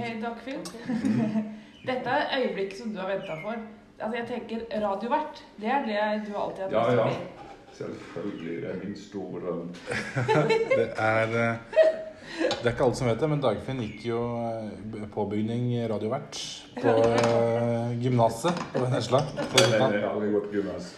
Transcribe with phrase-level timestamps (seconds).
[0.00, 0.62] Ok, Dagfinn.
[1.88, 3.56] Dette er øyeblikket som du har venta for.
[4.02, 5.42] Altså, jeg tenker radiovert.
[5.60, 7.04] Det er det du alltid har Ja, lyst til å ja.
[7.08, 7.16] bli.
[7.78, 8.54] Selvfølgelig.
[8.62, 9.68] Det er min store drøm.
[10.78, 11.54] Det er eh,
[12.62, 16.38] Det er ikke alle som vet det, men Dagfinn gikk jo eh, påbygning radiovert
[16.78, 19.20] på eh, gymnaset på Nesla.
[19.58, 20.92] jeg har aldri gått gymnas.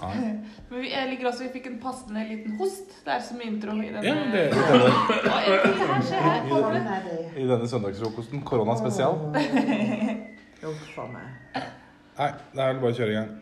[0.00, 0.16] Nei.
[0.76, 2.90] Men vi, jeg liker også vi fikk en passende liten host.
[3.06, 4.90] Det er som intro i denne Ja, det, i, denne,
[6.44, 7.22] i, det.
[7.40, 9.16] I denne søndagsfrokosten, korona spesial.
[10.68, 11.06] Uff a.
[11.16, 13.32] Nei, det er vel bare å kjøre i gang.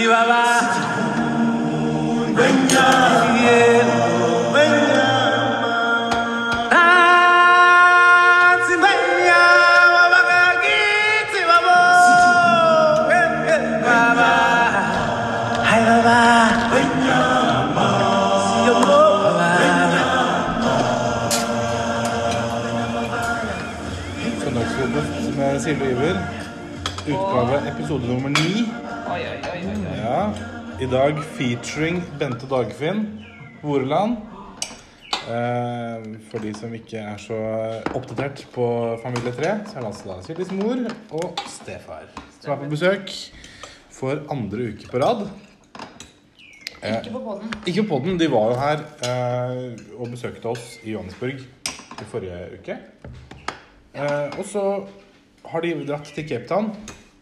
[0.00, 0.49] Søndagsfrokost
[25.60, 26.18] med Silje Iver.
[27.06, 28.62] Utgave episode nummer ni.
[29.12, 29.96] Oi, oi, oi, oi.
[29.98, 30.20] Ja.
[30.80, 33.02] I dag featuring Bente Dagfinn
[33.62, 34.16] Voreland.
[35.28, 37.36] Eh, for de som ikke er så
[37.92, 38.64] oppdatert på
[39.02, 40.80] Familie 3, så er det altså da Siljes mor
[41.20, 43.12] og stefar som er på besøk
[43.92, 45.26] for andre uke på rad.
[46.80, 47.52] Eh, Ikke på podden.
[47.66, 52.40] ikke på podden, de var jo her eh, og besøkte oss i Johannesburg i forrige
[52.56, 52.80] uke.
[54.38, 54.64] Og så
[55.48, 56.70] har de dratt til Cape Town,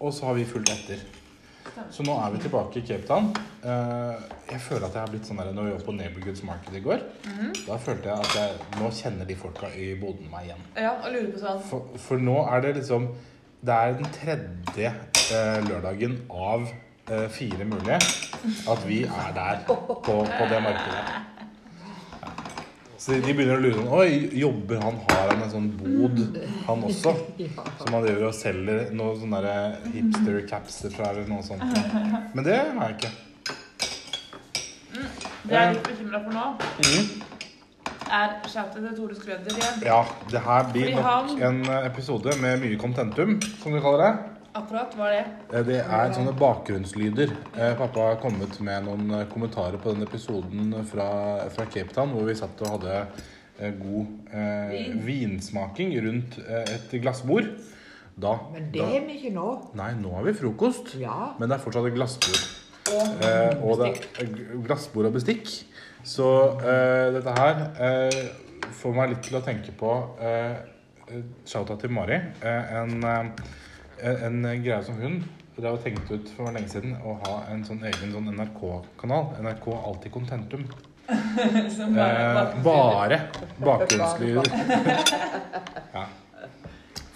[0.01, 1.05] og så har vi fulgt etter.
[1.95, 3.29] Så nå er vi tilbake i Cape Town.
[3.63, 6.75] Eh, jeg føler at jeg har blitt sånn der Når vi var på Neighborhoods Market
[6.75, 7.05] i går,
[7.67, 10.65] da følte jeg at jeg, nå kjenner de folka i boden meg igjen.
[10.75, 13.09] Ja, og lurer på sånn For, for nå er det liksom
[13.61, 14.93] Det er den tredje
[15.35, 17.99] eh, lørdagen av eh, fire mulige
[18.71, 21.28] at vi er der på, på det markedet.
[22.99, 26.19] Så de begynner å lure sånn Oi, jobber han Har han en sånn bod,
[26.67, 27.13] han også?
[27.79, 31.63] Som han driver og selger noen sånne derre hipster-capser fra eller noe sånt.
[32.35, 33.13] Men det har jeg ikke.
[35.49, 36.47] Det jeg er litt bekymra for nå,
[38.19, 39.83] er shoutet til Tore Skrøder igjen.
[39.87, 40.01] Ja,
[40.33, 44.13] det her blir nok han- en eh, episode med mye contentum, som vi kaller det.
[44.57, 45.25] Akkurat hva er det?
[45.59, 47.33] Eh, Det er sånne bakgrunnslyder.
[47.57, 51.09] Eh, Pappa har kommet med noen eh, kommentarer på den episoden fra,
[51.53, 53.03] fra Cape Town hvor vi satt og hadde
[53.59, 55.01] god eh, Vin.
[55.05, 57.51] vinsmaking rundt et glassbord.
[58.19, 59.47] Da, Men det da er vi ikke nå.
[59.79, 61.35] Nei, nå har vi frokost, Ja.
[61.39, 62.47] men det er fortsatt et glassbord.
[62.89, 63.89] Og Eh, og det
[64.19, 64.31] er
[64.65, 65.51] glassbord og bestikk.
[66.09, 66.25] Så
[66.65, 68.21] eh, dette her eh,
[68.81, 69.93] får meg litt til å tenke på
[70.25, 70.57] eh,
[71.47, 72.17] Shouta til Mari.
[72.43, 73.31] Eh, en, eh,
[74.03, 75.25] en, en greie som hun
[75.59, 79.33] Det og tenkt ut for lenge siden å ha en sånn egen sånn NRK-kanal.
[79.43, 80.69] NRK Alltid Contentum.
[81.77, 83.19] som bare Eh, bare
[83.59, 84.51] bakgrunnslyder.
[85.97, 86.05] ja.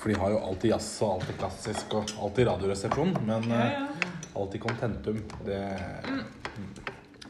[0.03, 3.15] For de har jo alltid jazz og alltid klassisk og alltid Radioresepsjon.
[3.29, 3.87] Men Ja, eh, ja.
[4.35, 5.63] alltid Contentum, det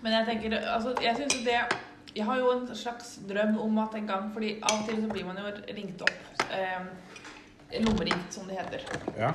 [0.03, 1.61] Men jeg tenker, altså, jeg synes jo det
[2.17, 5.13] Jeg har jo en slags drøm om at en gang Fordi av og til så
[5.13, 6.81] blir man jo ringt opp eh,
[7.81, 8.85] Lommeringt, som det heter.
[9.17, 9.33] Ja.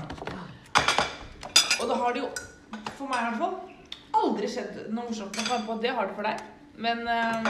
[1.81, 2.29] Og da har det jo,
[2.97, 3.57] for meg i hvert fall,
[4.17, 5.37] aldri skjedd noe morsomt.
[5.37, 6.45] Jeg på at det har det for deg.
[6.77, 7.49] Men øh,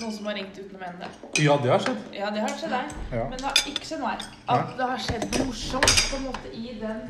[0.00, 1.44] noen som har ringt uten å mene det.
[1.44, 2.02] ja, det har skjedd.
[2.16, 2.96] Ja, det har skjedd deg.
[3.12, 3.24] Ja.
[3.30, 4.24] Men det har ikke skjedd meg.
[4.52, 7.06] At det har skjedd noe morsomt på en måte i den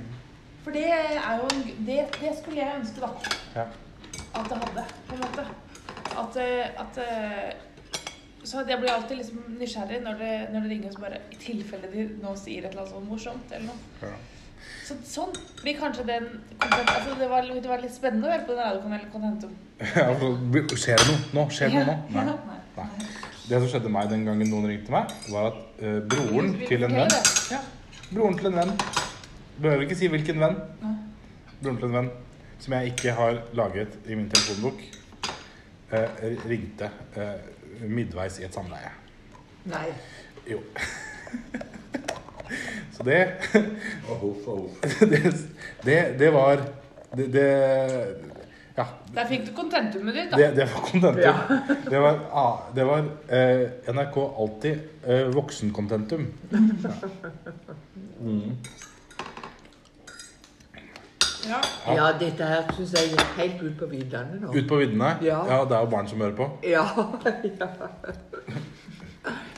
[0.65, 3.11] For det er jo en Det, det skulle jeg ønske, da.
[3.55, 3.67] Ja.
[4.37, 5.47] At det hadde, på en måte.
[6.17, 7.50] At, eh, at eh,
[8.46, 11.90] Så jeg blir alltid liksom nysgjerrig når det, når det ringer så bare I tilfelle
[11.90, 13.78] de nå sier et eller annet sånn morsomt eller noe.
[14.02, 14.16] Ja.
[14.86, 16.28] Så, sånn blir kanskje den
[16.62, 19.56] altså det, var, det var litt spennende å høre på den radiokanalen Contentum.
[19.98, 21.46] Ja, for- Skjer det noe nå?
[21.54, 21.96] Skjer det noe nå?
[22.14, 22.26] Nei.
[22.50, 22.60] nei.
[22.76, 23.08] Nei.
[23.46, 26.94] Det som skjedde meg den gangen noen ringte meg, var at uh, broren til en
[26.98, 27.12] venn
[27.52, 27.60] ja,
[28.10, 28.72] Broren til en venn
[29.56, 30.56] Behøver ikke si hvilken venn.
[31.62, 32.08] Broren til en venn
[32.60, 34.82] som jeg ikke har laget i min telefonbok,
[35.92, 38.93] uh, ringte eh, midtveis i et samleie.
[39.70, 39.88] Nei.
[40.46, 40.61] Jo.
[42.96, 43.26] Så det.
[45.00, 45.34] Det,
[45.82, 46.62] det, det var
[47.17, 47.46] det, det
[48.76, 48.84] Ja.
[49.14, 50.37] Der fikk du kontentumet ditt, da.
[50.37, 51.34] Det, det var contentum.
[51.90, 56.26] Det var, ah, det var eh, NRK Alltid eh, voksenkontentum.
[56.52, 56.58] Ja.
[58.20, 58.56] Mm.
[61.48, 61.94] Ja.
[61.94, 64.52] Ja, dette her syns jeg er helt ut på viddene nå.
[64.56, 65.12] Ut på viddene.
[65.22, 65.38] Ja.
[65.46, 66.50] ja, det er jo barn som hører på.
[66.62, 66.84] Ja.
[67.44, 67.69] ja.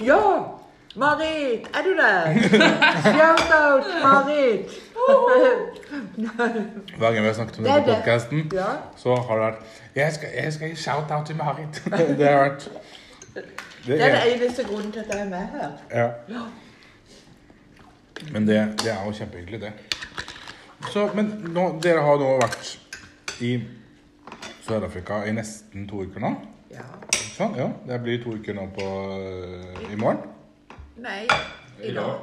[0.00, 0.20] Ja!
[0.96, 2.32] Marit, er du der?
[3.02, 4.70] Shout out, Marit!
[6.99, 7.96] Hver gang vi har snakket om Det det på det.
[7.96, 8.64] podkasten, Ja.
[8.96, 9.62] så har det vært
[9.94, 11.82] Jeg skal, jeg skal gi shout-out til Marit.
[12.19, 12.69] Det har vært
[13.34, 13.44] det
[13.87, 15.70] Det er den eneste grunnen til at jeg er med her.
[15.94, 16.08] Ja.
[18.32, 19.73] Men det, det er jo kjempehyggelig, det.
[20.93, 23.57] Så, men nå, dere har nå vært i
[24.67, 26.31] Sør-Afrika i nesten to uker nå.
[26.73, 26.85] Ja.
[27.35, 27.57] Sånn.
[27.59, 28.87] Ja, det blir to uker nå på,
[29.19, 30.23] øh, i morgen.
[31.03, 31.25] Nei.
[31.83, 32.15] I dag.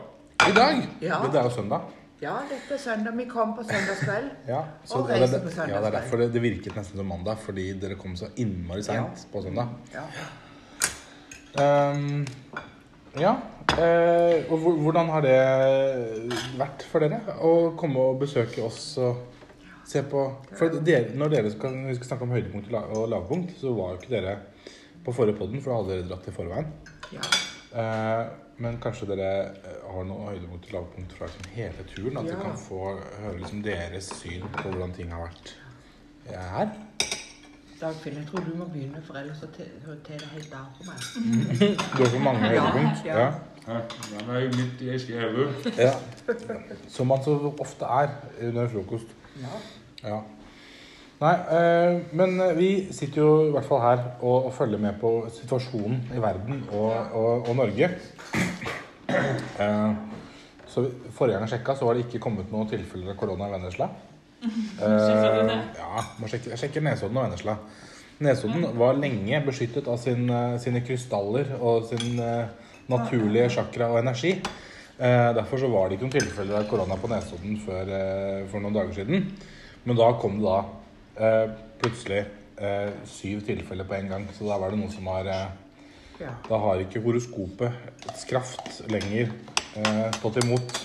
[0.46, 0.82] I dag!
[1.02, 1.22] Ja.
[1.24, 1.92] Det er jo søndag.
[2.22, 3.16] Ja, dette er søndag.
[3.18, 4.30] Vi kom på søndagskveld.
[4.54, 5.82] Ja, så Og reiste det, på ja, søndag.
[5.82, 9.28] det er derfor det, det virket nesten som mandag, fordi dere kom så innmari seint
[9.32, 9.72] på søndag.
[9.94, 10.06] Ja.
[11.64, 12.26] Ehm,
[13.22, 13.36] ja.
[13.80, 15.40] eh, og hvordan har det
[16.60, 19.24] vært for dere å komme og besøke oss og
[19.86, 20.22] se på
[20.58, 23.94] For dere, når dere skal, når vi skal snakke om høydepunkt og lavpunkt, så var
[23.94, 24.38] jo ikke dere
[25.06, 26.74] på forrige podden, for da hadde dere dratt i forveien.
[27.14, 27.28] ja.
[27.76, 28.26] Eh,
[28.64, 32.20] men kanskje dere eh, har noe høydepunkt og lavpunkt fra liksom hele turen?
[32.22, 32.82] At vi kan få
[33.20, 35.52] høre liksom deres syn på hvordan ting har vært
[36.30, 36.72] eh, her?
[37.86, 41.76] Dagfinn, jeg tror du må begynne, for ellers så tar det helt av for meg.
[41.98, 43.04] Du har for mange høydepunkt.
[43.06, 43.20] ja.
[43.20, 43.34] Ja.
[43.66, 43.80] Ja,
[44.14, 45.68] ja er jo midt i skrevet.
[45.78, 45.92] Ja.
[46.94, 48.12] Som man så ofte er
[48.50, 49.14] under frokost.
[49.42, 49.60] Ja.
[50.06, 50.20] Ja.
[51.22, 55.14] Nei, eh, men vi sitter jo i hvert fall her og, og følger med på
[55.32, 57.88] situasjonen i verden og, og, og Norge.
[59.10, 59.94] Eh,
[60.68, 63.48] så vi- forrige gang jeg sjekka, så var det ikke kommet noen tilfeller av korona
[63.48, 63.88] i Vennesla.
[64.44, 65.58] Det?
[65.80, 67.58] ja, må sjekke, jeg sjekker Nesodden og Vennesla.
[68.26, 72.46] Nesodden var lenge beskyttet av sin, eh, sine krystaller og sin uh,
[72.92, 74.38] naturlige chakra og energi.
[75.00, 77.92] Uh, derfor så var det ikke noen tilfeller av korona på Nesodden før
[78.52, 79.28] for noen dager siden.
[79.86, 80.58] Men da kom det da
[81.22, 81.52] eh,
[81.82, 82.24] plutselig
[82.58, 84.26] eh, syv tilfeller på en gang.
[84.34, 85.30] Så da var det noen som har
[86.16, 89.34] Da har ikke horoskopets kraft lenger
[90.16, 90.78] stått imot.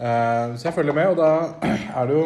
[0.00, 1.30] Eh, så jeg følger med, og da
[2.00, 2.24] er det jo.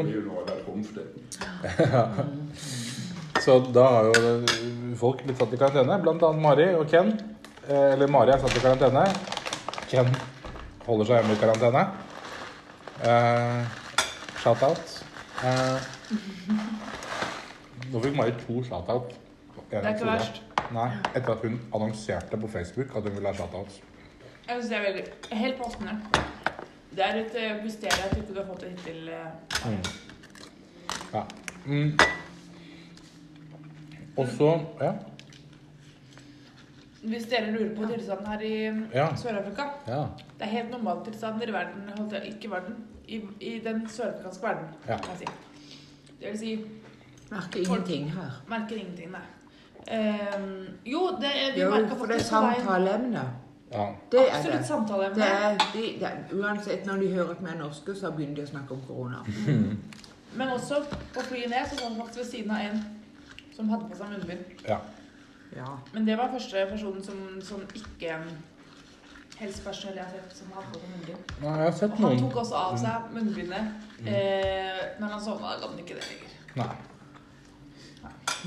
[3.44, 4.12] Så da har jo
[5.00, 7.10] folk blitt satt i karantene, annet Mari og Ken.
[7.68, 9.04] Eh, Eller Mari er satt i karantene.
[9.90, 10.08] Ken
[10.86, 11.82] holder seg hjemme i karantene.
[13.04, 13.60] Eh,
[14.44, 14.94] Shout-out.
[15.44, 15.78] Eh,
[17.90, 19.12] nå fikk Mari to shout-out.
[19.70, 20.42] Det er ikke verst.
[20.72, 23.80] Nei, etter at hun annonserte på Facebook at hun ville ha shout-outs.
[24.46, 25.04] Jeg synes det er veldig
[25.40, 25.98] Helt passende.
[26.96, 29.10] Det er et eh, mysterium at ikke har fått det hittil.
[29.66, 29.82] Mm.
[31.14, 31.22] Ja.
[31.66, 31.98] Mm.
[34.16, 34.92] Og så Ja.
[37.04, 38.52] Hvis dere lurer på tilstanden her i
[38.94, 39.08] Ja.
[39.16, 40.04] Sør-Afrika ja.
[40.38, 42.74] Det er helt normaltilstander i verden, holdt jeg, ikke verden,
[43.08, 44.96] i, i den sørafrikanske verden, Ja.
[44.96, 45.24] kan jeg si.
[46.20, 46.64] Det vil si,
[47.30, 48.30] Merker ingenting her.
[48.48, 49.20] merker ingenting, nei.
[49.92, 53.22] Um, jo, det er, vi Jo, merker for det er faktisk samtaleemne.
[53.74, 53.84] Ja.
[54.12, 54.66] Det er Absolutt det.
[54.70, 55.18] samtaleemne.
[55.20, 58.40] Det er, de, det er, uansett, når de hører at vi er norske, så begynner
[58.40, 59.22] de å snakke om korona.
[60.38, 60.80] Men også
[61.14, 62.84] på flyet ned så var det faktisk ved siden av en
[63.54, 64.44] som hadde på seg munnbind.
[64.68, 64.80] ja.
[65.54, 65.68] Ja.
[65.92, 68.16] Men det var første personen som, som ikke
[69.38, 71.34] helsepersonell jeg har sett som hadde på seg munnbind.
[71.44, 73.68] Ja, jeg har sett Og han tok også av seg munnbindet.
[74.02, 76.34] Eh, men han sovna, han ikke det lenger.
[76.58, 76.74] Nei.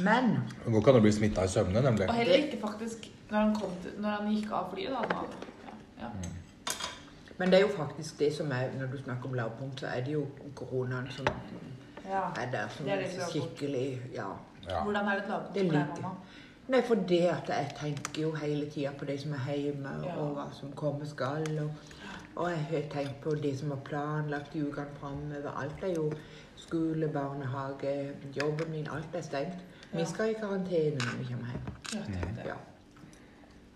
[0.04, 0.28] Men
[0.66, 2.10] Det går ikke an å bli smitta i søvne, nemlig.
[2.10, 4.92] Og heller ikke faktisk når han, kom til, når han gikk av flyet.
[5.12, 5.22] Da,
[6.02, 6.10] ja, ja.
[7.38, 10.02] Men det er jo faktisk det som er Når du snakker om lavpunkt, så er
[10.06, 10.26] det jo
[10.56, 11.28] koronaen som
[12.08, 12.22] Ja.
[12.42, 14.26] er der som Det er det skikkelig Ja.
[14.69, 14.84] Ja.
[14.84, 16.16] Hvordan er det et lavpunkt Det for deg, mamma?
[16.68, 20.16] Nei, for det at jeg tenker jo hele tida på de som er hjemme, Ja.
[20.16, 21.46] og hva som kommer skal.
[21.62, 21.72] Og,
[22.36, 25.52] og jeg har tenkt på det som var planlagt i ukene framover.
[25.62, 26.12] Alt er jo
[26.56, 28.88] skole, barnehage, jobben min.
[28.92, 29.64] Alt er stengt.
[29.94, 31.74] Vi skal i karantene når vi kommer hjem.
[31.94, 32.46] Ja, det er det.
[32.46, 32.56] Ja.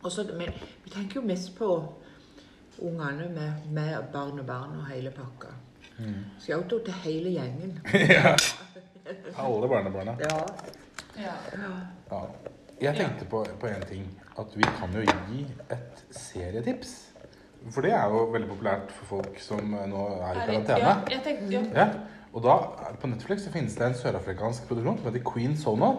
[0.04, 0.54] Og så, men
[0.84, 1.70] vi tenker jo mest på
[2.82, 5.54] ungene med, med barn og barn og hele pakka.
[6.00, 6.24] Mm.
[6.42, 7.80] Shout out til hele gjengen.
[8.16, 8.36] ja.
[9.38, 10.16] Alle barnebarna.
[10.20, 10.40] Ja.
[11.22, 11.36] Ja.
[12.12, 12.22] Ja.
[12.82, 14.08] Jeg tenkte på, på en ting.
[14.40, 16.96] At vi kan jo gi et serietips.
[17.70, 20.96] For det er jo veldig populært for folk som nå er i karantene.
[21.12, 21.62] Ja, tenkte, ja.
[21.76, 21.86] Ja,
[22.34, 22.56] og da,
[22.98, 25.92] på Netflix så finnes det en sørafrikansk produksjon som heter Queen Sono.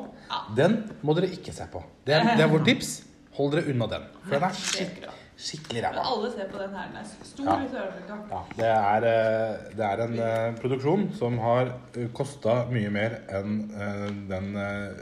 [0.59, 1.85] Den må dere ikke se på.
[2.07, 2.97] Det er, det er vårt tips.
[3.39, 4.03] Hold dere unna den.
[4.27, 5.13] For den er Skikkelig.
[5.43, 6.03] skikkelig ræva.
[6.13, 6.89] alle ser på den her.
[6.93, 7.55] Den er stor Ja.
[7.65, 8.19] i Sør-Afrika.
[8.59, 11.73] Ja, det eh, det er en uh, produksjon som har
[12.13, 15.01] kosta mye mer enn uh, den uh,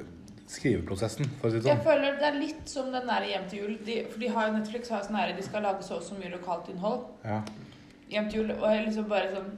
[0.51, 1.85] skriveprosessen, for å si det Jeg sånn.
[1.87, 3.75] føler det er litt som den der Hjem til jul.
[3.87, 6.03] De, for de har jo Netflix har jo sånn her, de skal lage så og
[6.07, 7.05] så mye lokalt innhold.
[7.25, 7.43] Ja.
[8.11, 9.53] Hjem til jul, og jeg liksom bare sånn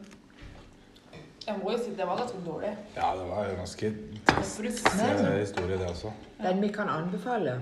[1.47, 2.77] Jeg må jo si det var ganske dårlig.
[2.97, 6.13] ja, det var en ganske Det trist eh, historie, det også.
[6.43, 7.61] Den vi kan anbefale.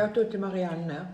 [0.00, 1.06] Out til Marianne.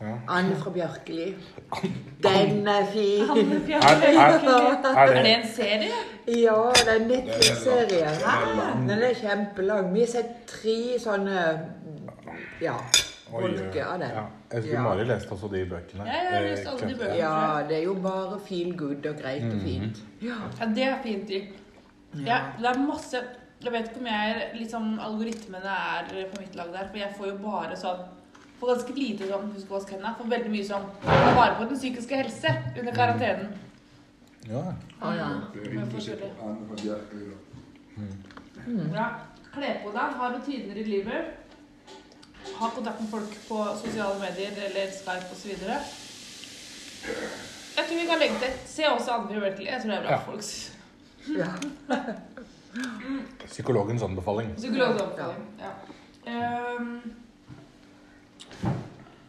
[0.00, 0.14] Ja.
[0.28, 1.34] Anne fra Bjørkeli.
[2.22, 3.22] Den er fin.
[3.72, 4.38] Er, er,
[4.84, 5.88] er, Er det en serie?
[6.28, 8.08] Ja, det er en Netflix-serie.
[8.88, 9.94] Den er kjempelang.
[9.94, 11.42] Vi har sett tre sånne
[12.62, 12.74] ja,
[13.30, 14.37] bolker av den.
[14.50, 14.82] Jeg husker Ja.
[14.82, 16.04] Mari leste også de bøkene.
[16.06, 17.16] Ja, jeg har lest alle de Eh, bøkene.
[17.18, 20.02] Ja, det er jo bare feel good og greit og fint.
[20.22, 20.34] Ja.
[20.60, 21.30] Ja, det er fint.
[22.26, 23.20] Ja, det er masse
[23.60, 27.26] Jeg vet ikke om jeg sånn algoritmene er på mitt lag der, for jeg får
[27.26, 28.04] jo bare sånn
[28.60, 30.14] Får ganske lite sånn husk å vaske hendene.
[30.18, 33.52] Får veldig mye sånn Ta vare på den psykiske helse under karantenen.
[34.48, 34.62] Ja.
[35.02, 35.28] Å, ja.
[35.52, 35.72] Det er
[36.82, 38.94] hjertelig da.
[38.94, 39.06] Ja.
[39.52, 41.47] Kle på deg, ha rutiner i livet.
[42.58, 45.50] Ha kontakt med folk på sosiale medier eller Skype osv.
[47.78, 49.66] Jeg tror vi kan legge til Se også andre virkelig.
[49.70, 50.18] Jeg tror det er bra Ja.
[50.18, 50.44] for folk.
[51.38, 51.50] Ja.
[53.46, 54.54] Psykologens anbefaling.
[54.56, 55.70] Psykologens anbefaling, Ja.
[56.28, 57.14] Um,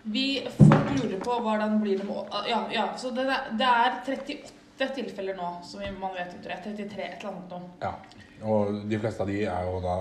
[0.04, 2.16] vi folk lurer på hvordan blir det med
[2.50, 6.42] Ja, ja så det er, det er 38 tilfeller nå som vi- man vet om,
[6.44, 7.62] 33, et eller annet nå.
[7.82, 7.94] Ja.
[8.44, 9.96] Og de fleste av de er jo da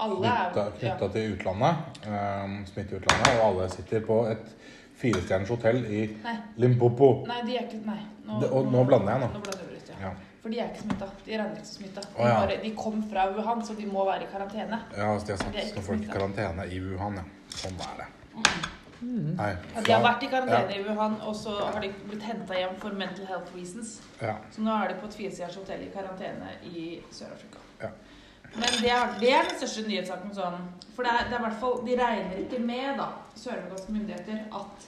[0.00, 2.00] Alle er knytta, til utlandet.
[2.06, 3.32] Um, smitte i utlandet.
[3.40, 4.54] Og alle sitter på et
[4.98, 6.36] firestjerners hotell i Nei.
[6.56, 7.10] Limpopo.
[7.26, 7.98] Nei, de er ikke Nei.
[8.40, 9.28] Det- og nå blander jeg nå.
[9.34, 10.08] Nå blander jeg litt, ja.
[10.08, 10.12] Ja.
[10.42, 11.06] For de er ikke smitta.
[11.24, 12.00] De regner ikke som smitta.
[12.00, 12.34] De, ja.
[12.40, 14.80] bare- de kom fra Wuhan, så de må være i karantene.
[14.96, 17.24] Ja, altså de har satt noen folk i karantene i Wuhan, ja.
[17.48, 18.08] Sånn er det.
[19.00, 22.54] Nei, Ja, de har vært i karantene i Wuhan, og så har de blitt henta
[22.58, 24.00] hjem for mental health reasons.
[24.20, 24.36] Ja.
[24.50, 27.58] Så nå er de på et firestjerners hotell i karantene i Sør-Afrika.
[27.80, 27.90] Ja.
[28.54, 30.60] Men det er, det er den største nyhetssaken sånn.
[30.96, 34.40] For det er, det er i hvert fall De regner ikke med, da, sørafrikanske myndigheter,
[34.60, 34.86] at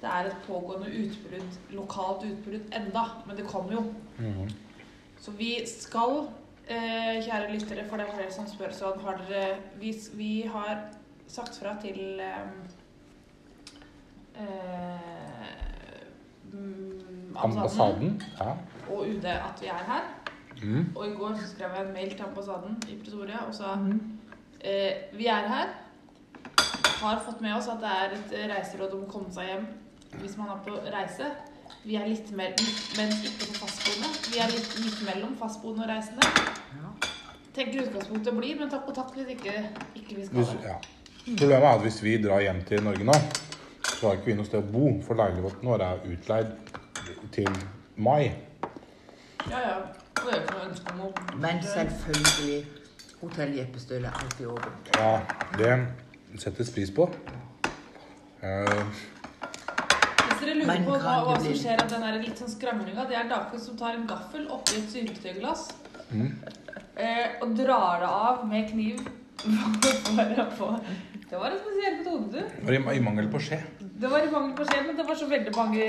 [0.00, 3.02] det er et pågående utbrudd, lokalt utbrudd enda.
[3.26, 3.82] Men det kommer jo.
[4.18, 4.50] Mhm.
[5.20, 6.28] Så vi skal,
[6.68, 10.86] eh, kjære lyttere, for det er flere som spør sånn, har dere Vi, vi har
[11.28, 12.48] sagt fra til eh,
[14.40, 15.50] eh,
[16.52, 18.22] mm, Ambassaden.
[18.40, 18.56] Ja.
[18.90, 20.08] og UD at vi er her.
[20.62, 20.90] Mm.
[20.94, 24.00] Og i går så skrev jeg en mail til ambassaden i Pretoria og sa mm.
[24.60, 25.76] eh, vi er her.
[27.00, 29.70] Har fått med oss at det er et reiseråd om å komme seg hjem
[30.20, 31.30] hvis man er på reise.
[31.84, 32.52] Vi er litt mer,
[32.98, 34.10] men ikke på fastboende.
[34.28, 36.26] Vi er litt midt mellom fastboende og reisende.
[36.76, 36.90] Ja.
[37.56, 39.54] Tenker utgangspunktet blir, men takk og takk hvis ikke,
[39.96, 40.58] ikke vi skal det.
[40.66, 40.80] ja.
[41.24, 43.16] Problemet er at hvis vi drar hjem til Norge nå,
[43.86, 44.92] så har ikke vi noe sted å bo.
[45.06, 46.52] For leiligheten vår er utleid
[47.34, 47.50] til
[47.96, 48.32] mai.
[49.48, 49.76] Ja, ja.
[51.40, 52.66] Men selvfølgelig,
[53.20, 54.90] Hotell Jeppestøl er alltid åpent.
[54.96, 55.20] Ja,
[55.58, 57.08] det settes pris på.
[58.40, 58.84] Uh,
[60.20, 63.18] Hvis dere lurer på hva, hva som skjer av den der litt sånn skramlinga, det
[63.18, 65.70] er Dagfjord som tar en gaffel oppi et syltetøyglass
[66.10, 66.32] Mm.
[66.98, 68.96] eh, og drar det av med kniv
[71.30, 72.40] Det var en spesiell metode, du.
[72.40, 73.60] Det var i, I mangel på skje.
[73.78, 75.84] Det var i mangel på skje, men det var så veldig mange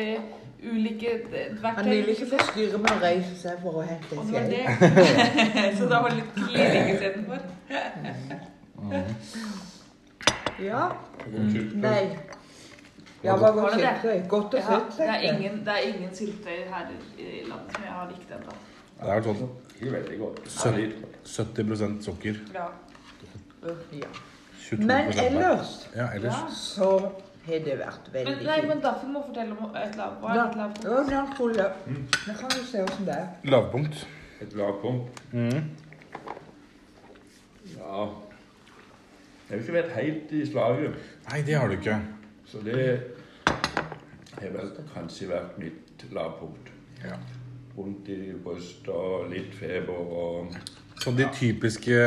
[0.63, 1.69] ulike verktøy.
[1.75, 4.63] Han vil ikke forstyrre med å reise seg for å hente en skje.
[5.79, 7.39] så da var det litt klining istedenfor.
[10.61, 10.83] Ja.
[11.27, 11.81] Mm.
[11.81, 12.03] Nei.
[13.23, 13.89] Ja, hva Var var det det?
[14.01, 14.27] kjøttøy?
[14.29, 16.87] Godt og Ja, det, er ingen, det er ingen syltetøy her
[17.17, 18.55] i landet som jeg har likt ennå.
[19.01, 20.39] Det er sånn veldig godt.
[20.49, 20.73] Søtt.
[20.73, 20.93] Herlig.
[21.25, 22.39] 70 sukker.
[22.53, 22.67] Ja.
[23.93, 24.09] Ja.
[24.61, 26.33] 22 Men ellers Ja, ellers.
[26.33, 26.49] Ja.
[26.49, 27.11] så
[27.45, 28.83] har det vært Men, veldig nei, men fint.
[28.83, 30.21] Daffen må fortelle om et lavpunkt.
[30.21, 30.71] Hva Da, et lav?
[30.83, 31.53] ja, det er full.
[31.57, 33.27] Da kan du se åssen det er.
[33.49, 34.07] Lavpunkt.
[34.41, 35.21] Et lavpunkt.
[35.33, 35.63] Mm.
[37.77, 38.05] Ja.
[39.49, 40.93] Jeg har ikke vært helt i slaget.
[41.31, 41.97] Nei, det har du ikke.
[42.47, 42.77] Så det
[44.37, 46.71] har vel kanskje vært mitt lavpunkt.
[47.03, 47.17] Ja.
[47.75, 50.55] Vondt i brystet og litt feber og
[51.01, 51.97] Sånn de typiske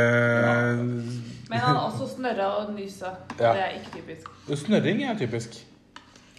[1.51, 3.17] Men han har også snørra og nysa.
[3.41, 3.53] Ja.
[3.53, 4.29] Det er ikke typisk.
[4.65, 5.59] Snørring er typisk.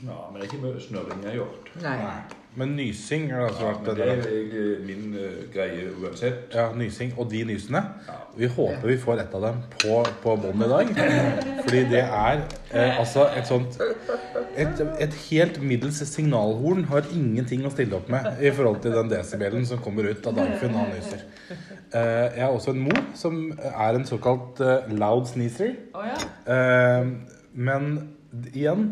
[0.03, 1.69] Ja, men det er ikke mye snørring jeg har gjort.
[1.83, 1.95] Nei.
[2.01, 2.41] Nei.
[2.55, 4.05] Men nysing har altså Ja, vært men det.
[4.23, 6.53] det er min uh, greie uansett.
[6.55, 7.11] Ja, nysing.
[7.19, 7.81] Og de nysene.
[8.07, 8.15] Ja.
[8.37, 10.91] Vi håper vi får et av dem på, på bånd i dag.
[11.65, 13.79] Fordi det er eh, altså et sånt
[14.55, 19.11] et, et helt middels signalhorn har ingenting å stille opp med i forhold til den
[19.11, 21.23] desibelen som kommer ut av Dagfinn når han nyser.
[21.95, 25.75] Eh, jeg har også en mor som er en såkalt eh, loud sneezer.
[25.95, 26.19] Oh, ja.
[26.55, 27.11] Eh,
[27.55, 27.91] men
[28.53, 28.87] igjen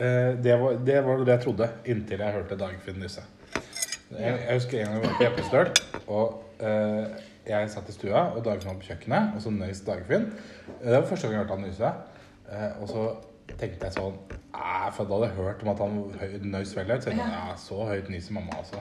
[0.00, 3.24] det, var, det var det jeg trodde inntil jeg hørte Dagfinn Nysse.
[4.10, 5.68] Jeg, jeg husker en gang vi var på Jeppestøl,
[6.10, 7.04] og eh,
[7.46, 10.26] jeg satt i stua, og Dagfinn var på kjøkkenet, og så nøys Dagfinn.
[10.80, 11.92] Det var første gang jeg hørte han nyse.
[12.50, 13.02] Eh, og så
[13.58, 14.18] tenkte jeg sånn
[14.94, 15.92] for da hadde jeg hørt om at han
[16.50, 17.04] nøys veldig høyt.
[17.04, 18.78] Så jeg tenkte, ja, så høyt nyser mamma altså.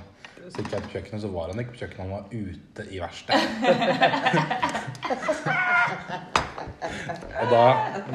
[0.50, 2.98] Så gikk jeg på kjøkkenet, så var han ikke på kjøkkenet, han var ute i
[3.04, 3.50] verkstedet.
[7.42, 7.64] og da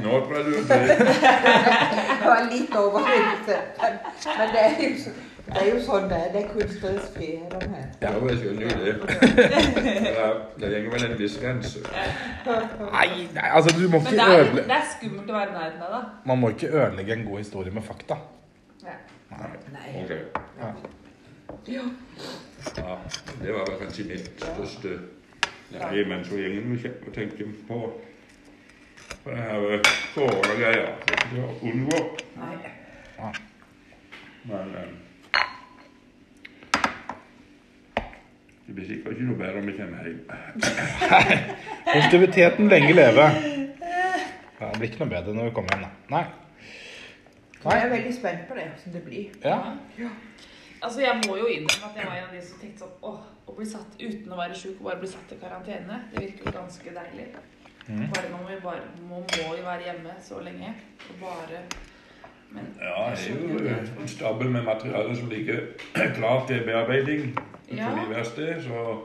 [0.03, 3.57] Nå jeg du Det var litt overdrivelse.
[3.81, 3.93] Men,
[4.39, 5.13] men det er jo
[5.45, 6.29] Det er jo sånn det er.
[6.33, 7.53] Det er kunstnerisk frihet.
[7.53, 7.89] her.
[8.01, 8.95] Ja, men jeg skjønner jo det.
[10.57, 11.83] Det er- går vel en viss grense.
[12.47, 15.83] Nei, nei, altså du må ikke det ødelegge det er skummelt å være i nærheten
[15.89, 16.03] av det.
[16.33, 18.17] Man må ikke ødelegge en god historie med fakta.
[18.85, 18.97] Nei.
[19.75, 19.93] Nei.
[20.61, 21.83] Ja.
[22.77, 22.97] Ja,
[23.43, 24.99] det var kanskje mitt største
[25.75, 27.79] Nei, men så gjengen vi tenker på
[29.25, 29.81] på det her
[30.14, 30.90] koronagreia.
[31.07, 32.00] Det er ikke til å unngå.
[32.37, 32.57] Nei.
[34.45, 34.93] Men eh,
[38.66, 40.21] det blir sikkert ikke noe bedre om vi kommer hjem.
[41.88, 43.26] Positiviteten lenge leve.
[44.61, 45.90] Ja, det blir ikke noe bedre når vi kommer hjem, da.
[46.12, 46.25] Nei.
[47.64, 49.37] Jeg er veldig spent på det, hvordan det blir.
[49.40, 49.57] Ja.
[50.85, 53.23] Altså, jeg må jo innrømme at jeg var en av de som tenkte sånn åh,
[53.49, 56.50] å bli satt uten å være sjuk og bare bli satt i karantene, det virker
[56.50, 57.31] jo ganske deilig.
[57.88, 58.07] Mm.
[58.14, 60.71] Bare man må, bare, man må jo være hjemme så lenge.
[61.11, 61.59] Og bare
[62.55, 65.61] Men Ja, det er jo en stabel med materiale som ligger
[66.19, 67.35] klar til bearbeiding
[67.76, 67.88] Ja.
[67.91, 69.00] på de verkstedet, så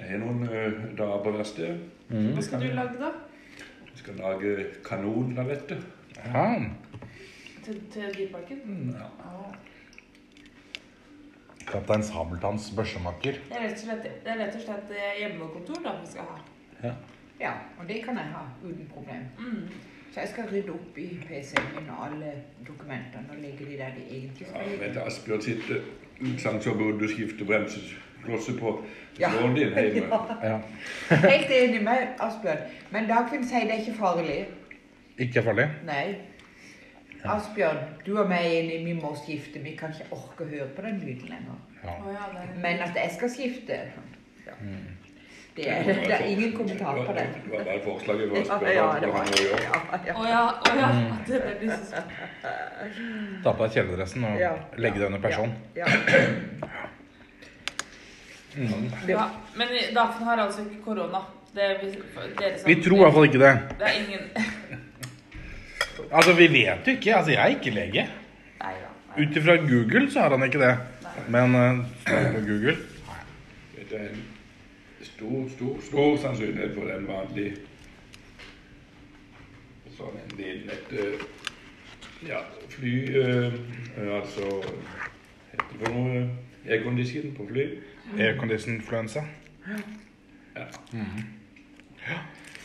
[0.00, 1.80] jeg har noen eh, dager på verkstedet.
[2.08, 3.10] hva skal du lage, da?
[3.90, 5.76] Jeg skal lage kanonlavetter.
[6.24, 6.46] ja.
[7.64, 8.94] Til, til Dyreparken?
[8.94, 9.06] Ja.
[9.24, 9.52] Ja.
[11.66, 13.32] Kaptein Sabeltanns børsemaker.
[13.48, 16.28] Det er rett og slett, det er rett og slett eh, hjemmekontor da vi skal
[16.30, 16.36] ha.
[16.84, 16.92] Ja,
[17.78, 19.22] og det kan jeg ha uten problem.
[19.38, 19.68] Mm.
[20.12, 22.32] Så jeg skal rydde opp i PC-en min og alle
[22.68, 24.84] dokumentene og legge de der de egentlig skal ligge.
[24.86, 25.82] Ja, men Asbjørn sitter
[26.20, 28.84] utsagn så burde du skifte bremseklosser på
[29.20, 29.30] Ja.
[29.42, 30.08] din hjemme.
[30.50, 30.58] Ja.
[31.10, 32.58] Helt enig med Asbjørn.
[32.90, 34.38] Men Dagfinn sier det er ikke farlig.
[35.18, 35.68] Ikke farlig.
[35.86, 36.16] Nei.
[37.24, 39.60] Asbjørn, du og meg er enige, vi må skifte.
[39.64, 41.60] Vi kan ikke orke å høre på den lyden lenger.
[41.84, 41.94] Ja.
[42.12, 43.72] Ja, Men at jeg skal skifte
[44.46, 44.52] ja.
[44.60, 44.95] Mm.
[45.56, 47.22] Det, er, det er ingen kommentar på det.
[47.44, 49.04] Det var bare forslaget for Ja, Asbjørn.
[49.04, 49.60] hva var han må gjøre.
[50.12, 50.90] Å ja, å ja.
[50.92, 51.14] Mm.
[51.28, 52.10] Det liksom
[53.44, 54.42] Ta på deg kjeledressen og
[54.84, 55.54] legge deg under person.
[55.78, 55.88] Ja.
[58.56, 58.84] Mm.
[59.08, 59.24] Ja,
[59.56, 61.24] men Dagfinn har altså ikke korona.
[61.56, 61.62] Vi,
[62.36, 63.54] dere som, Vi tror i hvert fall ikke det.
[63.80, 64.22] Det er ingen
[66.12, 67.16] Altså, vi vet jo ikke.
[67.16, 68.08] Altså, jeg er ikke lege.
[68.60, 68.76] Nei
[69.16, 70.74] Ut ifra Google så har han ikke det.
[71.32, 72.76] Men uh, på Google
[73.88, 74.24] Det en
[75.06, 77.48] stor, stor, stor sannsynlighet for en vanlig
[79.96, 81.26] sånn en liten et eh,
[82.28, 82.42] ja,
[82.72, 83.54] fly øh,
[84.18, 84.48] Altså
[85.52, 86.24] heter det for noe
[86.66, 87.66] aircondition på fly?
[88.16, 89.22] aircondition-influensa.
[89.66, 90.66] Ja.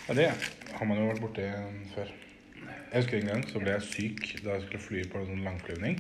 [0.07, 0.27] Ja, det
[0.73, 1.47] har man jo vært borti
[1.95, 2.11] før.
[2.91, 5.45] Jeg husker en gang så ble jeg syk da jeg skulle fly på en sånn
[5.47, 5.99] langflyvning.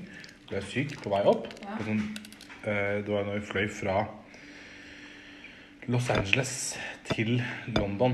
[0.49, 1.47] Ble jeg syk på vei opp.
[1.63, 1.77] Ja.
[1.77, 2.03] På sånn,
[2.67, 3.97] øh, det var da vi fløy fra
[5.89, 6.77] Los Angeles
[7.09, 7.39] til
[7.73, 8.13] London.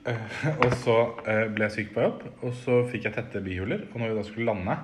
[0.00, 0.94] Uh, og så
[1.26, 3.84] uh, ble jeg syk på jobb, og så fikk jeg tette bihuler.
[3.90, 4.76] Og når vi da skulle lande,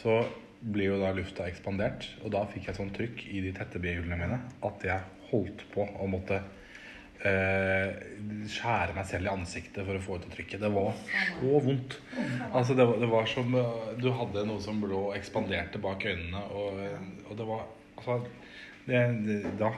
[0.00, 0.18] så
[0.58, 2.08] blir jo da lufta ekspandert.
[2.24, 5.86] Og da fikk jeg sånn trykk i de tette bihulene mine at jeg holdt på
[5.86, 7.94] å måtte uh,
[8.50, 10.66] skjære meg selv i ansiktet for å få ut det trykket.
[10.66, 12.00] Det var så vondt.
[12.50, 13.54] Altså, det var, det var som
[14.02, 16.86] Du hadde noe som lå og ekspanderte bak øynene, og,
[17.28, 18.20] og det var Altså
[18.88, 19.70] det, det, Da,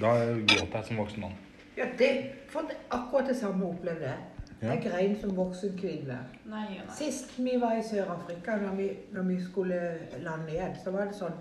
[0.00, 0.12] da
[0.46, 1.34] gråt jeg som voksen mann.
[1.76, 2.10] Ja, det,
[2.48, 4.18] for det, akkurat det samme opplevde jeg.
[4.62, 4.70] Ja.
[4.72, 6.18] Jeg grein som voksen kvinne.
[6.46, 6.84] Nei, nei.
[6.96, 9.80] Sist vi var i Sør-Afrika, når, vi- når vi skulle
[10.22, 11.34] lande igjen, så var det sånn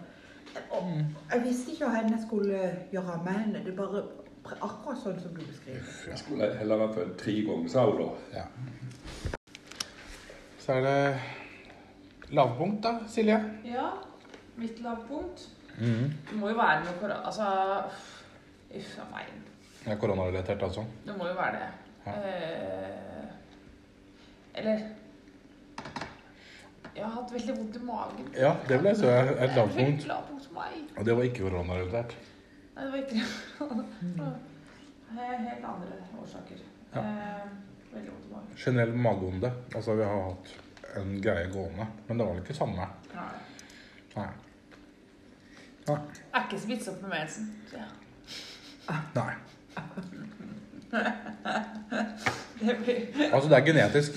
[0.70, 0.84] og
[1.32, 2.58] Jeg visste ikke hva jeg skulle
[2.92, 3.62] gjøre med henne.
[3.66, 4.04] Det bare
[4.62, 5.88] akkurat sånn som du beskriver.
[6.10, 8.10] Jeg skulle heller ha født tre ganger, sa hun da.
[8.34, 8.44] Ja.
[10.60, 11.20] Så er det
[12.36, 13.38] lavpunkt, da, Silje.
[13.66, 13.88] Ja,
[14.58, 15.48] mitt lavpunkt.
[15.80, 16.10] Mm.
[16.30, 17.22] Det må jo være noe korona...
[17.26, 17.48] Altså
[18.74, 19.32] Uff a meg.
[19.86, 20.84] Ja, Koronarelatert, altså.
[21.06, 21.70] Det må jo være det.
[22.06, 22.12] Ja.
[22.12, 23.28] Eh,
[24.62, 24.80] eller
[26.96, 28.28] Jeg har hatt veldig vondt i magen.
[28.38, 29.56] Ja, det vil jeg si er et Det er
[30.08, 30.98] lavpunkt.
[30.98, 32.16] Og det var ikke koronarelatert.
[32.76, 33.26] Nei, det var ikke det.
[35.14, 36.62] He- Helt andre årsaker.
[36.94, 37.02] Ja.
[37.02, 37.50] Eh,
[37.94, 38.56] veldig vondt i magen.
[38.66, 39.52] Generell magevonde.
[39.76, 40.54] Altså, vi har hatt
[41.02, 42.88] en greie gående, men det var ikke samme.
[43.14, 43.28] Nei.
[44.16, 44.28] Nei.
[45.88, 45.98] Nei.
[46.34, 47.52] Er ikke smittsomt med mensen.
[47.74, 47.88] Ja.
[49.16, 49.34] Nei.
[52.64, 52.96] Det, blir,
[53.34, 54.12] Altså, det er genetisk.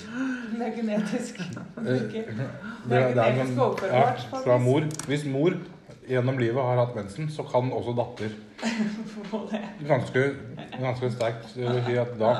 [0.57, 1.39] det er genetisk.
[1.39, 2.25] Eh, Ikke.
[2.89, 4.27] Det, er- det er genetisk overførbart.
[4.31, 4.81] ja, fra mor.
[5.07, 5.51] Hvis mor
[6.09, 8.29] gjennom livet har hatt mensen, så kan også datter
[9.87, 10.23] ganske,
[10.79, 11.61] ganske sterkt si
[11.97, 12.35] at da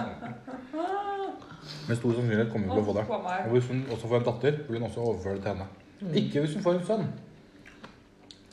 [1.88, 3.06] Med stor sannsynlighet kommer hun til å få det.
[3.46, 5.68] Og hvis hun også får en datter, vil hun også overføre det til henne.
[6.16, 7.06] Ikke hvis hun får en sønn.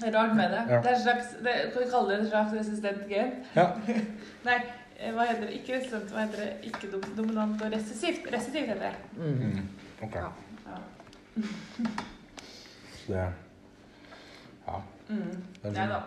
[0.00, 0.62] Det er rart med det.
[0.68, 0.80] Ja.
[0.82, 3.30] Det er en slags, det, kan vi kalle det en slags resistent gen?
[3.56, 3.66] Ja.
[4.48, 4.56] Nei,
[4.98, 5.52] eh, hva heter det?
[5.60, 6.50] Ikke resistent, hva heter det?
[6.70, 8.26] Ikke dominant og resessivt.
[8.34, 8.94] Resessivt heter det.
[9.16, 9.68] Mm.
[10.02, 10.18] Ok.
[10.18, 10.32] Ja.
[13.06, 13.14] Det
[14.66, 14.76] Ja.
[15.08, 15.44] Mm.
[15.62, 16.02] Det er Nei da.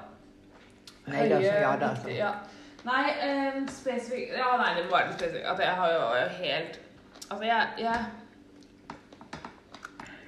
[1.08, 2.10] Nei da, så ja da, Høye- så.
[2.10, 2.32] Ja.
[2.88, 3.04] Nei,
[3.58, 5.46] um, spesifikt Ja, nei, det var litt spesifikt.
[5.46, 6.80] At jeg har jo helt
[7.30, 8.06] Altså, jeg, jeg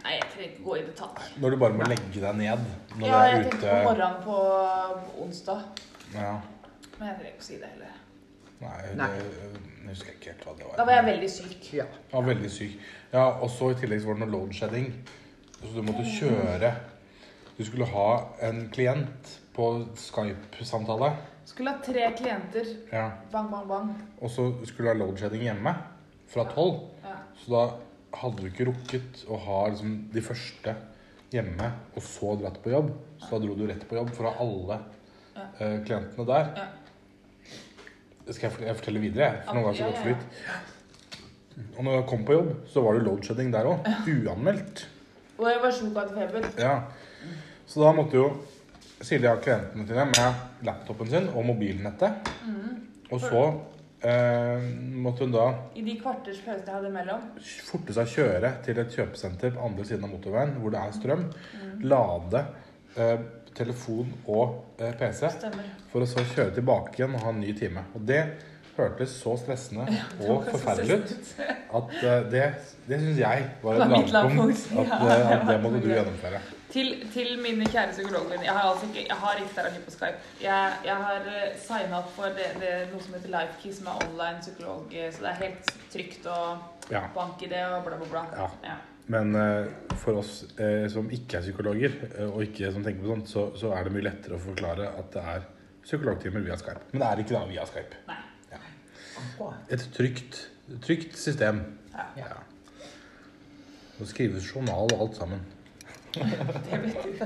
[0.03, 1.25] Nei, jeg trenger ikke gå i detalj.
[1.41, 2.59] Når du bare må legge deg ned
[2.97, 4.37] når Ja, jeg tenkte på morgenen på,
[5.23, 5.61] onsdag.
[6.13, 6.35] Ja.
[6.99, 7.97] Men jeg trenger ikke å si det heller.
[8.59, 9.07] Nei, Nei.
[9.15, 10.75] det jeg husker ikke helt hva det var.
[10.77, 11.67] Da var jeg veldig syk.
[11.73, 11.85] Ja.
[12.11, 12.73] Ja, veldig syk.
[13.13, 14.89] Ja, og så i tillegg så var det noe loadshedding.
[15.59, 16.73] Så du måtte kjøre
[17.57, 18.09] Du skulle ha
[18.47, 19.65] en klient på
[19.99, 21.09] Skype-samtale.
[21.49, 22.69] Skulle ha tre klienter.
[22.93, 23.09] Ja.
[23.33, 23.89] Bang, bang, bang.
[24.21, 25.73] Og så skulle du ha loadshedding hjemme
[26.31, 26.85] fra tolv.
[27.03, 27.17] Ja.
[27.41, 27.63] Så da
[28.21, 30.75] hadde du ikke rukket å ha liksom, de første
[31.33, 32.91] hjemme, og så dratt på jobb.
[33.21, 34.79] Så da dro du rett på jobb fra alle
[35.35, 35.45] Ja.
[35.59, 36.49] uh, klientene der.
[36.57, 36.67] Ja.
[38.29, 39.29] Skal jeg, for, jeg fortelle videre?
[39.45, 40.23] For var det så godt flyt.
[41.77, 43.87] Og når jeg kom på jobb, så var det loadshedding der òg.
[44.07, 44.85] Uanmeldt.
[45.39, 46.47] Og jeg var sjuk av feber.
[46.59, 46.73] Ja.
[47.69, 48.29] Så da måtte jo
[49.01, 52.29] Silje ha klientene sine med laptopen sin og mobilnettet.
[53.11, 53.43] Og så
[54.01, 54.67] eh,
[55.03, 57.25] måtte hun da I de kvarters pause jeg hadde imellom.
[57.69, 61.25] forte seg kjøre til et kjøpesenter på andre siden av motorveien hvor det er strøm.
[61.83, 62.45] Lade
[62.97, 63.17] eh,
[63.55, 65.67] telefon og eh, PC Stemmer.
[65.91, 67.83] for å så kjøre tilbake igjen og ha en ny time.
[67.97, 68.21] Og det
[68.77, 69.83] hørtes så stressende
[70.23, 71.41] og forferdelig ut
[71.75, 71.89] at
[72.31, 72.45] det,
[72.87, 74.69] det syns jeg var et lavpunkt.
[74.79, 76.39] At, Ja, at det måtte du gjennomføre.
[76.69, 78.43] Til, til mine kjære psykologvenner.
[78.45, 80.19] Jeg har altså ikke, jeg har ikke terapi på Skype.
[80.41, 84.43] Jeg, jeg har signa opp for det, det, noe som heter LifeKey, som er online
[84.43, 84.93] psykolog.
[84.93, 86.37] eh, Så det er helt trygt å
[86.91, 87.01] Ja.
[87.15, 88.23] banke det og bla, bla, bla.
[88.37, 88.49] Ja.
[88.69, 88.77] Ja.
[89.09, 89.65] Men uh,
[89.97, 93.47] for oss uh, som ikke er psykologer, uh, og ikke som tenker på sånt, så,
[93.57, 95.47] så er det mye lettere å forklare at det er
[95.81, 96.91] psykologtimer via Skype.
[96.91, 98.03] Men det er ikke da via Skype.
[98.07, 98.19] Nei.
[99.73, 100.37] Et trygt,
[100.85, 101.63] trygt system.
[101.95, 102.05] Ja.
[102.21, 102.37] Ja.
[103.97, 105.41] Det skrives journal og alt sammen.
[106.19, 107.17] Det betyr.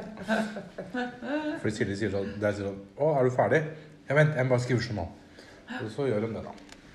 [1.61, 3.61] For Silje sier sånn, der sier sånn Å, er du ferdig?
[4.09, 5.09] Ja, vent, jeg må bare skrive journal.
[5.79, 6.53] Og så gjør hun det, da.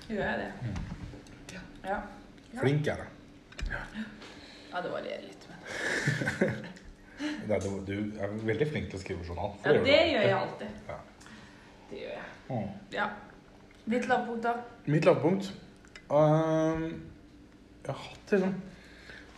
[0.09, 0.49] Gjør jeg det?
[0.63, 0.75] Mm.
[1.89, 1.99] Ja.
[2.59, 3.09] Flink er hun.
[3.69, 5.47] ja, det varierer litt.
[5.49, 5.57] Men.
[7.19, 9.51] Det er- Du er veldig flink til å skrive journal.
[9.59, 10.67] for Ja, du det gjør jeg alltid.
[10.87, 10.99] Ja.
[11.89, 12.27] Det gjør jeg.
[12.49, 12.69] Mm.
[12.93, 13.07] Ja.
[13.89, 14.53] Ditt lavpunkt, da?
[14.85, 15.49] Mitt lavpunkt
[16.09, 16.83] um,
[17.83, 18.53] Jeg har hatt liksom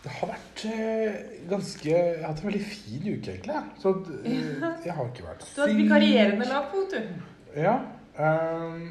[0.02, 1.18] Det har vært eh,
[1.50, 3.58] ganske Jeg har hatt en veldig fin uke, egentlig.
[3.82, 3.92] Så
[4.26, 7.60] eh, jeg har ikke vært Du har hatt vikarierende lavpunkt, du.
[7.62, 7.76] Ja.
[8.18, 8.88] Um,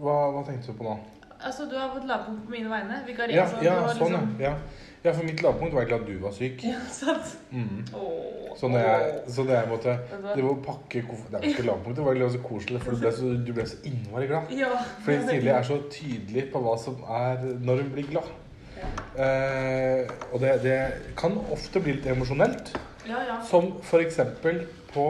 [0.00, 0.94] hva, hva tenkte du på nå?
[1.42, 3.02] Altså, du har fått lavpunkt på mine vegne.
[3.06, 4.34] Vikarier, Ja, så ja du har sånn, liksom...
[4.40, 4.52] ja.
[5.04, 5.12] ja.
[5.12, 6.64] For mitt lavpunkt var egentlig at du var syk.
[6.64, 7.32] Ja, sant.
[7.50, 7.82] Mm.
[7.98, 9.96] Oh, Så når jeg, så når jeg måtte?
[10.12, 13.04] Det var å pakke Det var ikke lavpunkt, det var egentlig også koselig, for du
[13.04, 14.54] ble så, du ble så innmari glad.
[14.56, 14.70] Ja.
[15.02, 18.32] Fordi Silje er så tydelig på hva som er når hun blir glad.
[19.12, 20.78] Eh, og det, det
[21.18, 22.72] kan ofte bli litt emosjonelt.
[23.08, 23.38] Ja, ja.
[23.46, 24.20] Som f.eks.
[24.92, 25.06] på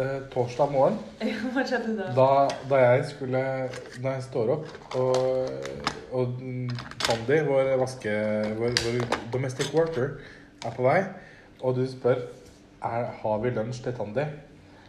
[0.00, 0.96] eh, torsdag morgen,
[1.54, 2.08] Hva skjedde da?
[2.16, 2.28] da,
[2.70, 3.42] da jeg skulle
[4.00, 5.50] Når jeg står opp og,
[6.14, 6.38] og
[7.04, 8.14] Tandi, vår vaske...
[8.58, 10.16] Vår, vår domestic worker,
[10.64, 11.02] er på vei,
[11.60, 12.24] og du spør
[12.84, 14.24] er, har vi lunsj til Tandi.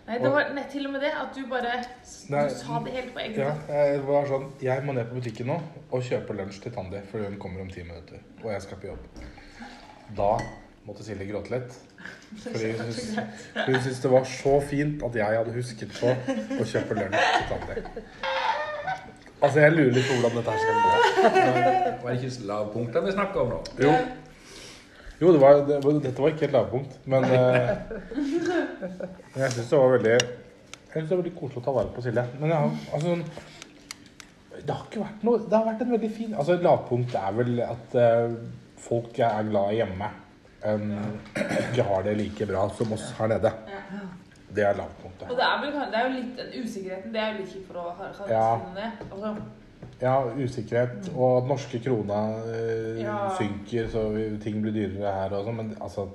[0.05, 3.13] Nei, det var nett til og med det at du bare Du sa det helt
[3.15, 3.71] på egen Ja, hånd.
[3.73, 5.55] jeg var sånn Jeg må ned på butikken nå
[5.89, 8.21] og kjøpe lunsj til Tandi, for hun kommer om ti minutter.
[8.43, 9.23] Og jeg skal på jobb.
[10.17, 10.29] Da
[10.85, 11.73] måtte Silje gråte litt.
[12.43, 16.11] Fordi hun syntes, hun syntes det var så fint at jeg hadde husket på
[16.61, 17.81] å kjøpe lunsj til Tandi.
[19.41, 20.91] Altså, jeg lurer litt på hvordan dette her skal gå.
[22.05, 23.57] Var det ikke lavpunktet vi snakka om nå?
[23.83, 23.91] Jo,
[25.21, 27.69] jo det var, det, dette var ikke et lavpunkt, men eh,
[29.35, 32.03] jeg syns det var veldig Jeg synes det var veldig koselig å ta vare på
[32.05, 32.23] Silje.
[32.39, 33.23] Men jeg har, altså, sånn,
[34.65, 37.33] det har ikke vært noe Det har vært en veldig fin Altså, et lavpunkt er
[37.39, 38.37] vel at eh,
[38.85, 40.11] folk er glad hjemme.
[40.65, 40.93] Um,
[41.35, 43.51] ikke har det like bra som oss her nede.
[44.55, 45.27] Det er lavpunktet.
[45.29, 47.11] Og det er, vel, det er jo litt den usikkerheten.
[47.13, 48.45] Det er jo litt kjipt for å ha ha- Ja.
[48.61, 49.07] finne det.
[49.11, 49.31] Altså,
[50.01, 51.09] Ja, usikkerhet.
[51.15, 53.29] Og at norske krona eh, Ja.
[53.37, 55.55] synker, så vi- ting blir dyrere her og sånn.
[55.55, 56.07] Men altså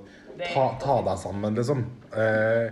[0.53, 1.85] ta, ta deg sammen, liksom.
[2.13, 2.69] Eh,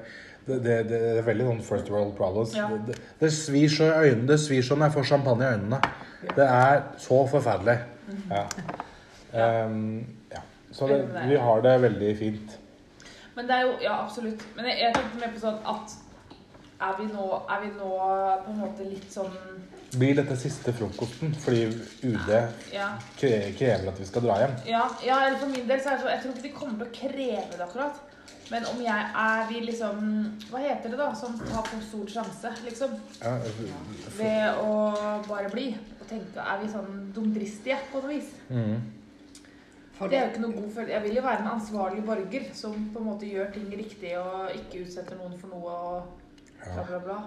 [0.47, 2.56] det, det, det er veldig sånn first world problems.
[2.58, 2.67] Ja.
[2.88, 4.28] Det, det, svir så i øynene.
[4.28, 5.82] Det svir sånn jeg får champagne i øynene.
[6.36, 7.78] Det er så forferdelig.
[8.30, 8.45] Ja.
[9.65, 10.41] Um, ja.
[10.71, 10.88] Så
[11.28, 12.56] vi har det veldig fint.
[13.36, 14.41] Men det er jo Ja, absolutt.
[14.56, 15.93] Men jeg, jeg tenkte mer på sånn at
[16.82, 17.89] er vi, nå, er vi nå
[18.45, 19.34] på en måte litt sånn
[19.97, 21.63] Blir dette siste frokosten fordi
[22.04, 22.30] UD
[22.73, 22.91] Ja.
[23.17, 24.54] kre- krever at vi skal dra hjem?
[24.69, 26.78] Ja, ja, eller for min del så er det sånn Jeg tror ikke de kommer
[26.78, 27.99] til å kreve det akkurat.
[28.52, 29.99] Men om jeg er vi liksom
[30.52, 31.13] Hva heter det, da?
[31.15, 32.93] Som tar for stor sjanse, liksom.
[33.21, 33.38] Ja,
[34.17, 35.75] Ved å bare bli.
[36.02, 38.30] Og tenke Er vi sånn dumdristige på noe vis?
[38.49, 38.82] mm.
[39.99, 40.93] Det er jo ikke noe god følelse.
[40.93, 44.49] Jeg vil jo være en ansvarlig borger som på en måte gjør ting riktig og
[44.56, 46.04] ikke utsetter noen for noe og
[46.63, 47.17] bla, bla, bla.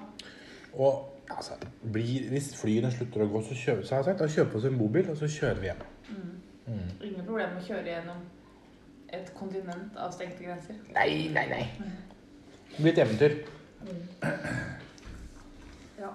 [0.78, 1.56] Og altså,
[1.92, 4.78] blir, hvis flyene slutter å gå, så, kjøper, så sagt, da kjøper vi oss en
[4.78, 5.84] bobil, og så kjører vi hjem.
[6.08, 6.90] Mm.
[7.02, 8.20] Ingen problem med å kjøre gjennom
[9.12, 10.78] et kontinent av stengte grenser.
[10.94, 11.62] Nei, nei, nei.
[12.72, 13.38] Det blir et eventyr.
[15.98, 16.12] Ja.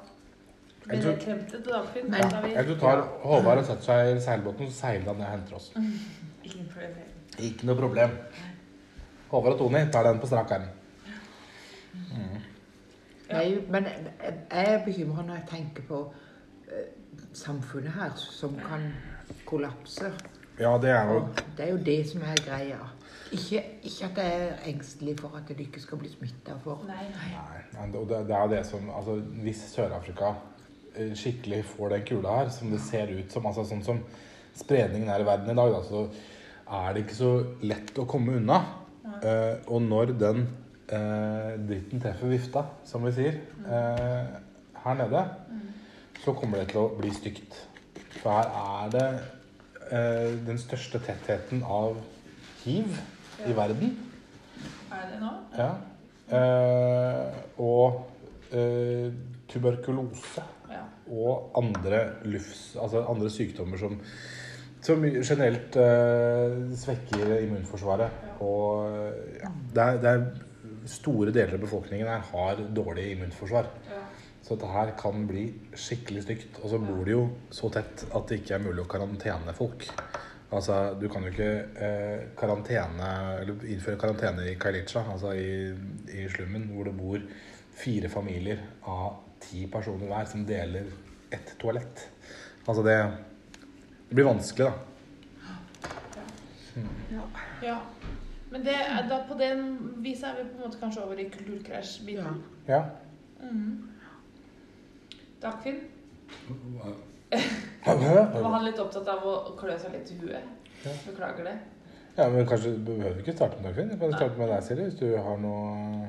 [0.88, 2.14] Jeg tror- Dagfinn?
[2.14, 5.32] ja, Jeg tror tar Håvard og setter seg i seilbåten, så seiler han ned og
[5.32, 5.72] henter oss.
[6.48, 7.10] Ingen problem.
[7.38, 8.10] Ikke noe problem.
[9.30, 10.70] Håvard og Tony tar den på strak arm.
[13.32, 16.02] Nei, men jeg er bekymra når jeg tenker på
[16.72, 16.90] eh,
[17.36, 18.88] samfunnet her som kan
[19.46, 20.12] kollapse.
[20.60, 22.80] Ja, det er jo Og det er jo det som er greia.
[23.32, 26.86] Ikke, ikke at jeg er engstelig for at det ikke skal bli smitta for.
[26.88, 27.32] Nei, nei.
[27.76, 30.32] Nei, og det, det er det som altså, Hvis Sør-Afrika
[30.96, 34.02] eh, skikkelig får den kula her, som det ser ut som altså Sånn som
[34.58, 36.08] spredningen er i verden i dag, da, så
[36.78, 38.62] er det ikke så lett å komme unna.
[39.08, 40.42] Uh, og når den
[40.92, 44.28] eh, dritten treffer vifta, som vi sier, eh,
[44.84, 45.24] her nede,
[46.24, 47.58] så kommer det til å bli stygt.
[48.22, 49.08] For her er det
[49.92, 52.00] eh, den største tettheten av
[52.64, 52.98] hiv
[53.48, 53.98] i verden.
[54.92, 55.34] Er det nå?
[55.58, 55.72] Ja.
[56.28, 58.08] Eh, og
[58.52, 59.12] eh,
[59.48, 60.82] tuberkulose Ja.
[61.08, 63.94] og andre lufs, altså andre sykdommer som,
[64.84, 68.10] som generelt uh, svekker immunforsvaret.
[68.44, 70.26] Og eh, ja, det, er, det er
[70.92, 73.70] store deler av befolkningen her har dårlig immunforsvar.
[73.90, 74.04] Ja.
[74.48, 76.62] Så dette her kan bli skikkelig stygt.
[76.62, 79.90] Og så bor de jo så tett at det ikke er mulig å karantene folk.
[80.48, 81.50] Altså, du kan jo ikke
[81.84, 83.10] eh, karantene,
[83.42, 85.74] eller innføre karantene i Kailicha, altså i,
[86.16, 87.20] i slummen, hvor det bor
[87.78, 90.88] fire familier av ti personer hver som deler
[91.36, 92.08] ett toalett.
[92.64, 92.96] Altså det,
[94.08, 94.74] det blir vanskelig, da.
[97.68, 97.80] ja.
[98.52, 98.76] Men det,
[99.10, 99.64] da, på den
[100.04, 102.44] viset er vi på en måte kanskje over i kulturkrasj-biten.
[102.68, 102.82] Ja.
[103.42, 103.90] Mhm.
[105.42, 105.82] Dagfinn,
[107.86, 107.94] Ja,
[108.34, 110.48] var han litt opptatt av å klø seg litt i huet?
[111.06, 111.58] Beklager det.
[112.18, 113.92] Ja, men kanskje du behøver ikke starte med Dagfinn.
[113.92, 116.08] Du kan starte med deg, Siri, hvis du har noe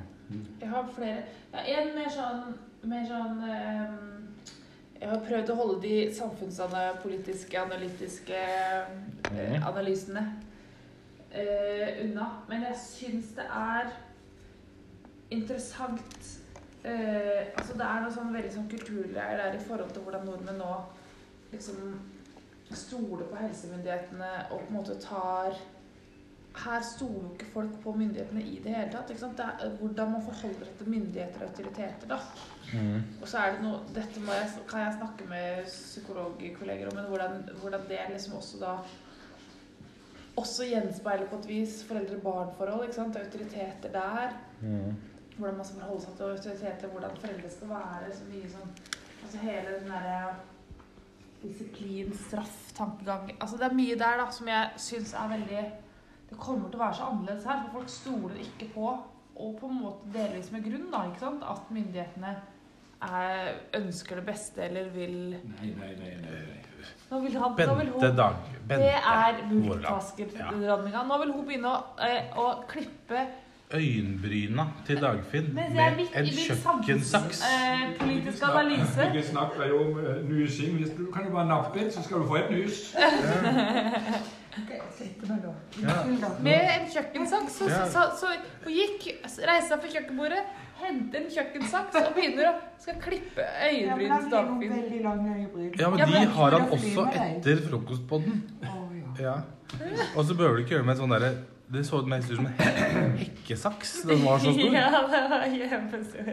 [0.60, 1.22] Jeg har flere.
[1.52, 2.54] Ja, en mer sånn,
[2.88, 4.24] mer sånn um,
[5.00, 8.86] Jeg har prøvd å holde de samfunnspolitiske, analytiske eh,
[9.28, 9.62] Mhm.
[9.68, 10.22] analysene
[11.32, 12.28] eh, unna.
[12.48, 13.90] Men jeg syns det er
[15.30, 16.28] interessant
[16.84, 20.62] eh, Altså det er noe sånn veldig sånn kulturgreier der i forhold til hvordan nordmenn
[20.62, 20.76] nå
[21.52, 21.98] liksom
[22.68, 25.56] stoler på helsemyndighetene og på en måte tar
[26.58, 29.10] her stoler jo ikke folk på myndighetene i det hele tatt.
[29.10, 32.08] Det er hvordan man forholder seg til myndigheter og autoriteter.
[32.08, 32.18] da.
[32.72, 33.02] mm.
[33.22, 37.10] Og så er det noe Dette må jeg, kan jeg snakke med psykologkolleger om, men
[37.12, 38.74] hvordan, hvordan det liksom også da
[40.38, 42.84] også gjenspeiler på et vis foreldre-barn-forhold.
[42.86, 43.16] ikke sant?
[43.16, 44.36] Autoriteter der.
[44.60, 44.94] Mm.
[45.38, 48.14] Hvordan man skal forholde seg til autoriteter, hvordan foreldre skal være.
[48.14, 48.72] så mye sånn,
[49.22, 50.22] altså Hele den derre
[51.42, 55.60] disiplin, straff, tankegang altså Det er mye der da som jeg syns er veldig
[56.30, 58.88] Det kommer til å være så annerledes her, for folk stoler ikke på,
[59.38, 62.32] og på en måte delvis med grunn, da, ikke sant, at myndighetene
[63.06, 66.16] er, ønsker det beste eller vil Nei, nei, nei.
[66.24, 66.57] nei, nei.
[67.10, 68.32] Nå vil, han, nå vil hun Dag...
[68.68, 69.64] Det er Vårland.
[69.64, 71.04] multitasker-dronninga.
[71.08, 73.26] Nå vil hun begynne å, eh, å klippe
[73.74, 77.40] Øyenbryna til Dagfinn Mens jeg er med midt en min kjøkkensaks.
[77.42, 79.08] samfunnspolitiske analyse.
[79.10, 80.76] Ikke snakk deg om eh, nysing.
[80.80, 82.94] Hvis du kan jo bare nappe litt, så skal du få et nys.
[86.44, 87.58] Med en kjøkkensaks.
[87.58, 88.32] Så, så, så,
[88.64, 90.42] hun gikk, reiste seg fra kjøkkenbordet,
[90.78, 94.76] henter en kjøkkensaks og begynner å skal klippe øyenbryn til Dagfinn.
[95.80, 98.42] Ja, men de har han også etter frokostpodden.
[99.18, 99.36] Å, ja.
[100.16, 101.30] Og så behøver du ikke gjøre med sånn derre
[101.68, 103.90] Det så mest ut som en hekkesaks.
[104.08, 104.70] Den var så stor.
[104.78, 106.30] Ja, det var kjempestor.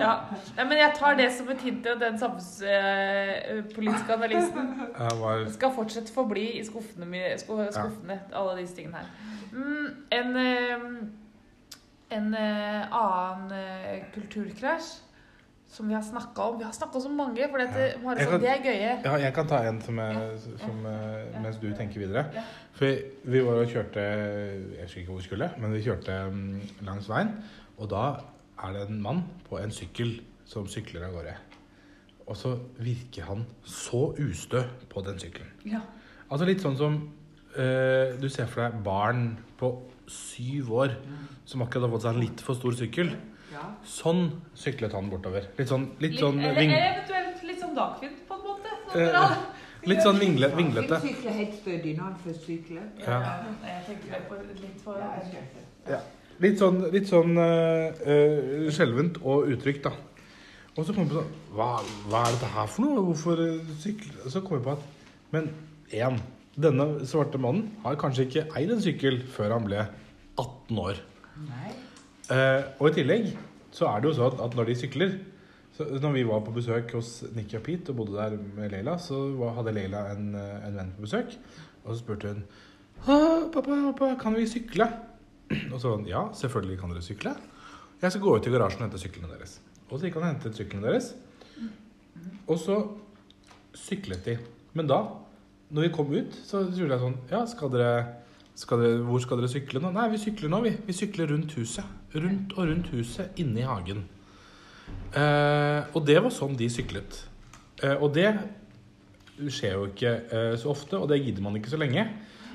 [0.00, 0.12] Ja.
[0.56, 5.44] Nei, men jeg tar det som et hint til at den samfunnspolitiske analysen Ja, var,
[5.54, 9.08] skal fortsatt forbli i skuffene, mi- sku- skuffene alle disse tingene her.
[9.52, 9.86] Mm,
[10.18, 10.88] en eh,
[12.16, 14.88] en eh, annen eh, kulturkrasj
[15.74, 16.58] som vi har snakka om.
[16.60, 17.98] Vi har snakka om så mange, for dette, Ja.
[18.04, 18.92] Marius, kan- det er gøye.
[19.04, 21.40] ja, jeg kan ta en som, er, som ja.
[21.42, 22.26] mens du tenker videre.
[22.34, 22.42] Ja.
[22.78, 22.86] For
[23.24, 27.08] vi var og kjørte Jeg husker ikke hvor vi skulle, men vi kjørte mm, langs
[27.10, 27.34] veien.
[27.78, 28.04] Og da
[28.64, 31.34] er det en mann på en sykkel som sykler av gårde.
[32.26, 35.50] Og så virker han så ustø på den sykkelen.
[35.66, 35.80] Ja.
[36.30, 36.94] Altså litt sånn som
[37.56, 39.74] øh, du ser for deg barn på
[40.08, 40.94] syv år
[41.44, 43.10] som akkurat har fått seg en litt for stor sykkel.
[43.54, 43.66] Ja.
[43.86, 44.24] Sånn
[44.58, 45.46] syklet han bortover.
[45.58, 46.72] Litt sånn, litt Litt, sånn eller, ving...
[46.74, 48.78] eller eventuelt litt sånn Dagfinn, på en måte.
[48.92, 50.98] Sånn Eh, Litt sånn vingle, vinglete.
[51.02, 52.84] Sykler helt stødig når han først sykler.
[53.04, 53.18] Ja.
[53.66, 55.00] Jeg tenker på litt for
[56.42, 59.92] Litt sånn, litt sånn uh, uh, skjelvent og utrygt, da.
[60.74, 61.68] Og så kom jeg på sånn hva,
[62.10, 63.04] hva er dette her for noe?
[63.06, 63.42] Hvorfor
[63.78, 64.16] sykle?
[64.32, 64.88] Så kom jeg på at
[65.34, 65.52] Men
[65.94, 66.18] én.
[66.54, 69.80] Denne svarte mannen har kanskje ikke eid en sykkel før han ble
[70.38, 71.00] 18 år.
[71.48, 71.70] Nei.
[72.30, 73.32] Uh, og i tillegg
[73.74, 75.16] så er det jo sånn at når de sykler
[75.74, 78.92] så Når vi var på besøk hos Nikki og Pete og bodde der med Leila,
[79.02, 79.16] så
[79.56, 81.34] hadde Leila en, eh, en venn på besøk.
[81.82, 82.44] Og så spurte hun
[83.02, 83.16] «Å,
[83.50, 84.86] pappa, pappa, kan vi sykle?
[85.72, 87.34] Og så var han ja, selvfølgelig kan dere sykle.
[88.00, 89.58] Jeg skal gå ut i garasjen og hente syklene deres.
[89.90, 91.10] Og så gikk han og hentet syklene deres.
[92.46, 92.78] Og så
[93.74, 94.38] syklet de.
[94.78, 95.00] Men da,
[95.74, 97.90] når vi kom ut, så spurte jeg sånn Ja, skal dere,
[98.54, 99.90] skal dere, hvor skal dere sykle nå?
[99.94, 100.74] Nei, vi sykler nå, vi.
[100.86, 101.84] Vi sykler rundt huset.
[102.14, 104.04] Rundt og rundt huset, inne i hagen.
[105.14, 107.16] Eh, og det var sånn de syklet.
[107.82, 108.28] Eh, og det
[109.50, 112.06] skjer jo ikke eh, så ofte, og det gidder man ikke så lenge.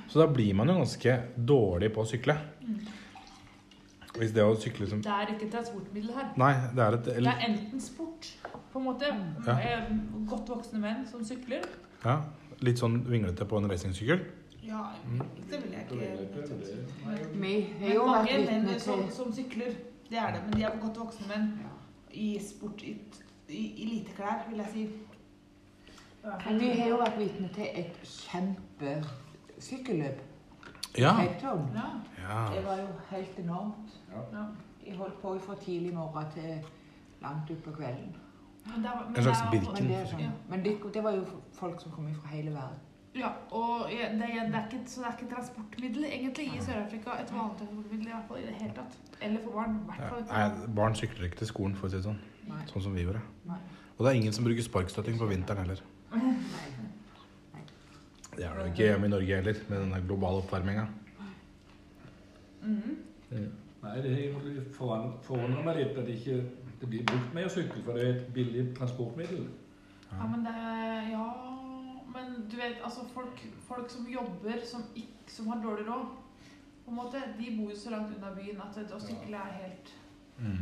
[0.09, 2.37] Så da blir man jo ganske dårlig på å sykle.
[4.19, 6.31] Hvis det å sykle som Det er ikke et transportmiddel her.
[6.39, 8.31] Nei, det er et Det er enten sport,
[8.73, 9.11] på en måte.
[9.45, 9.55] Ja.
[9.59, 9.91] eh,
[10.31, 11.67] Godt voksne menn som sykler.
[12.05, 12.21] ja,
[12.65, 14.23] litt sånn vinglete på en racingsykkel.
[14.63, 14.83] Ja,
[15.51, 16.05] det vil jeg ikke Vi
[17.03, 17.51] har Men
[17.93, 19.73] jo vært mange menn vitne som, til som sykler,
[20.09, 20.41] det er det.
[20.45, 21.59] Men de er godt voksne menn
[22.11, 22.97] i sport, i,
[23.49, 24.89] i eliteklær, vil jeg si.
[26.23, 30.19] Men vi har jo vært vitne til et kjempesykkelløp
[30.97, 31.13] Ja.
[31.43, 31.53] Ja.
[32.17, 32.55] ja.
[32.55, 34.01] Det var jo helt enormt.
[34.33, 34.43] ja.
[34.85, 36.65] De holdt på fra tidlig morgen til
[37.21, 38.15] langt utpå kvelden.
[38.65, 39.73] Men det men En slags Birken.
[39.73, 40.19] Men, det, sånn.
[40.19, 40.29] Ja.
[40.49, 42.79] Men det, det var jo folk som kom fra hele verden.
[43.19, 47.15] Ja, og det, er- det er ikke, så det er ikke transportmiddel egentlig i Sør-Afrika.
[47.21, 48.95] Et vanlig transportmiddel i hvert fall i det hele tatt.
[49.21, 49.75] Eller for barn.
[50.29, 50.45] Nei,
[50.79, 52.19] barn sykler ikke til skolen, for å si det sånn.
[52.49, 52.61] Nei.
[52.71, 53.21] Sånn som vi gjorde.
[53.49, 53.59] Nei.
[53.97, 55.81] Og det er ingen som bruker sparkstøtting på vinteren heller.
[56.15, 57.63] Nei.
[58.37, 60.87] Det er det ikke hjemme i Norge heller, med denne globale oppvarminga.
[62.63, 62.95] Mhm.
[63.79, 64.33] Nei, det er
[65.25, 66.39] forundrer meg litt at det ikke
[66.79, 69.45] det blir brukt mer sykkel, for det er et billig transportmiddel.
[70.11, 71.25] Ja, men det er Ja,
[72.13, 76.05] men du vet, altså folk, folk som jobber, som, ikke, som har dårlig råd,
[76.85, 79.57] på en måte, de bor jo så langt unna byen at vet, å sykle er
[79.61, 79.95] helt
[80.39, 80.59] Mm.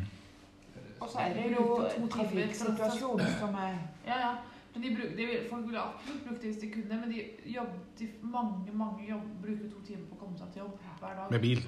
[1.00, 3.76] Og så er det jo trafikksituasjonen som er
[4.08, 4.32] Ja, ja.
[4.74, 7.22] Men de bruk, de, folk ville absolutt brukt det hvis de kunne, men de,
[7.54, 11.16] jobb, de mange mange jobb, bruker to timer på å komme seg til jobb hver
[11.20, 11.32] dag.
[11.32, 11.64] Med bil.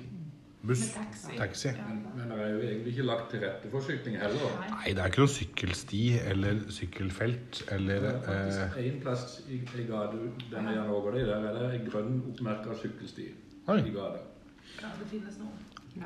[0.59, 0.81] Buss.
[0.81, 1.37] Med taxi.
[1.37, 1.67] Taxi.
[1.67, 1.85] Ja.
[1.87, 4.57] Men, men det er jo egentlig ikke lagt til rette for sykling heller.
[4.73, 4.91] Nei.
[4.91, 6.01] Det er ikke noe sykkelsti
[6.33, 10.19] eller sykkelfelt eller Det er eh, faktisk én plass i, i gata
[10.51, 13.29] denne jeg nå går det, der er det en grønn oppmerka sykkelsti
[13.71, 13.79] Oi.
[13.79, 14.25] i gata.
[14.81, 16.03] Ja, det finnes noe.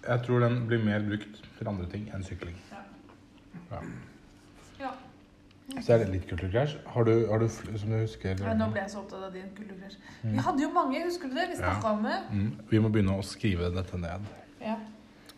[0.00, 2.56] Jeg tror den blir mer brukt til andre ting enn sykling.
[2.72, 2.80] Ja.
[3.74, 3.84] Ja.
[4.80, 4.96] Ja.
[5.78, 6.76] Så er det litt kulturkrasj.
[6.94, 9.48] Har du, har du som du husker Ja, nå ble jeg så opptatt av din
[9.56, 9.96] kulturkrasj.
[10.24, 11.46] Vi hadde jo mange, husker du det?
[11.52, 12.18] Vi snakka om det.
[12.32, 14.26] mm, Vi må begynne å skrive dette ned.
[14.60, 14.76] Ja.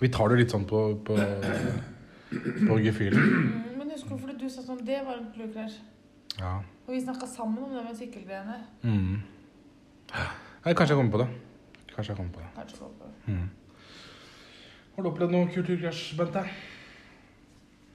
[0.00, 1.18] Vi tar det litt sånn på, på,
[2.66, 3.22] på gefühlen.
[3.22, 5.78] Mm, men husker du fordi du sa sånn Det var en kulturkrasj.
[6.40, 6.56] Ja.
[6.86, 8.56] Og vi snakka sammen om det med sykkelgreiene.
[8.82, 9.20] Mm.
[10.12, 11.28] Nei, kanskje jeg kommer på det.
[11.92, 12.50] Kanskje jeg kommer på det.
[12.56, 13.34] Kanskje jeg kommer på det.
[13.34, 13.50] Mm.
[14.96, 16.42] Har du opplevd noe kulturkrasj, Bente?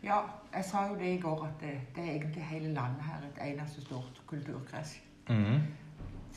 [0.08, 0.22] Ja,
[0.54, 3.42] jeg sa jo det i går at det, det er egentlig hele landet her et
[3.52, 5.00] eneste stort kulturkrasj.
[5.30, 5.62] Mm.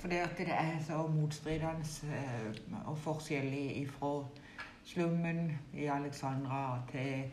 [0.00, 4.10] Fordi at det er så motstridende eh, og forskjellig fra
[4.84, 7.24] slummen i Alexandra til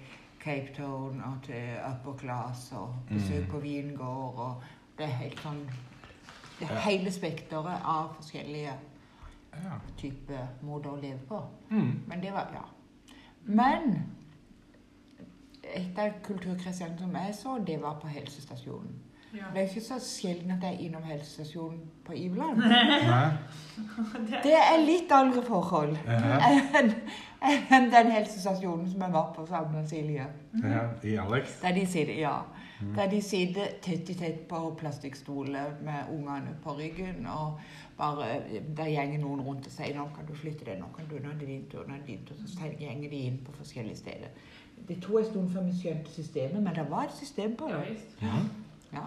[0.43, 3.51] Cape Town og til upper class og besøk Mm.
[3.51, 4.63] på vingård og
[4.97, 5.63] det er helt sånn
[6.59, 8.73] Det er hele spekteret av forskjellige
[9.63, 9.77] Ja.
[9.97, 11.41] typer måter å leve på.
[11.69, 12.03] Mm.
[12.07, 12.61] Men det var Ja.
[13.45, 14.03] Men
[15.75, 18.95] et av kulturkretsene som jeg så, det var på helsestasjonen.
[19.35, 19.49] Ja.
[19.53, 22.61] Det er ikke så sjelden at jeg er innom helsestasjonen på Iveland.
[24.43, 26.37] Det er litt andre forhold Ja.
[27.77, 30.25] enn den helsestasjonen som jeg var på sammen med Silje.
[30.63, 31.59] Ja, I Alex?
[31.61, 32.37] Der de sitter, ja.
[32.95, 37.25] Der de sitter tett i tett på plastikkstoler med ungene på ryggen.
[37.27, 37.59] Og
[37.97, 38.41] bare,
[38.77, 41.29] der gjenger noen rundt og sier 'nå kan du flytte deg', 'nå kan du, nå
[41.29, 42.35] er det din tur', nå er det din tur.
[42.45, 44.29] Så gjenger de inn på forskjellige steder.
[44.87, 47.77] Det tok en stund før vi skjønte systemet, men det var et system på Ja,
[47.77, 47.89] det.
[47.89, 48.21] visst.
[48.93, 49.03] Ja.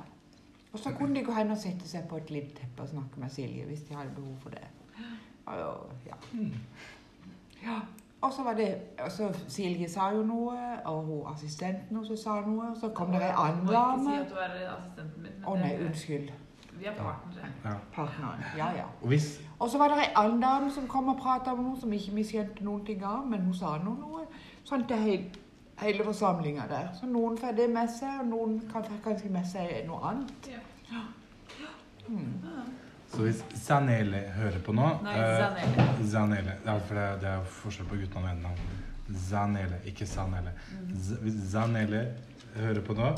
[0.72, 3.20] Og så kunne de gå hen og sette seg på et lite teppe og snakke
[3.20, 4.66] med Silje hvis de hadde behov for det.
[5.46, 6.14] Og, ja.
[7.62, 7.78] ja.
[8.22, 12.40] Og så var det og så Silje sa jo noe, og hun assistenten også sa
[12.46, 14.20] noe, og så kom det ei Må annen ikke si dame.
[14.20, 15.32] at du er assistenten min.
[15.38, 16.30] men Å nei, unnskyld.
[16.80, 17.48] Vi er partnere.
[17.64, 17.74] Ja.
[17.92, 18.44] Partneren.
[18.58, 18.84] Ja, ja.
[19.58, 22.14] Og så var det ei annen dame som kom og prata om noe som ikke
[22.14, 24.26] vi skjønte noen ting av, men hun sa nå noe.
[24.64, 25.24] Sånn til hele,
[25.80, 26.90] hele forsamlinga der.
[27.00, 30.52] Så noen får det med seg, og noen kan få kanskje med seg noe annet.
[30.90, 31.06] Ja.
[33.10, 35.84] Så hvis Zanele hører på nå Nei, Zanele.
[35.86, 36.56] Uh, Zanele.
[36.66, 38.78] Ja, for det, det er forskjell på guttene og jentene.
[39.26, 40.52] Zanele, ikke Sanele.
[40.70, 40.90] Mm.
[41.24, 42.02] Hvis Zanele
[42.54, 43.10] hører på nå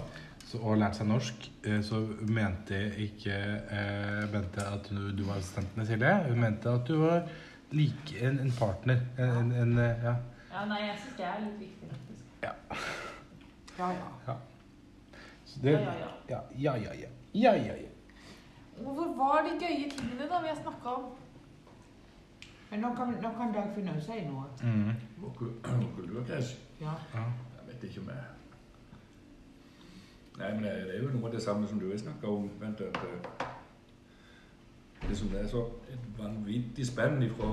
[0.46, 3.36] så, og har lært seg norsk, eh, så mente ikke
[3.70, 6.12] uh, mente at du, du var assistenten til Silje.
[6.28, 7.28] Hun mente at du var
[7.72, 9.00] like en, en partner.
[9.18, 10.16] En, en, en ja.
[10.52, 11.88] Ja, nei, jeg syns det er litt viktig,
[12.42, 12.52] Ja,
[13.78, 14.08] ja.
[14.26, 14.34] Ja
[15.62, 15.94] det, Ja, ja,
[16.28, 16.40] ja.
[16.58, 17.08] ja, ja, ja, ja.
[17.34, 17.88] ja, ja, ja.
[18.82, 21.12] Hvor var de gøye tingene da vi har snakka om?
[22.70, 24.44] Men nå kan, nå kan Dagfinn også si noe.
[24.62, 24.92] Mm.
[26.80, 26.94] Ja.
[27.14, 27.24] Ja.
[27.56, 28.16] Jeg vet ikke om jeg
[30.38, 32.50] Nei, men det er jo noe av det samme som du har snakka om.
[32.60, 33.46] Vent, at eh,
[35.08, 37.52] det som er så et vanvittig spenn ifra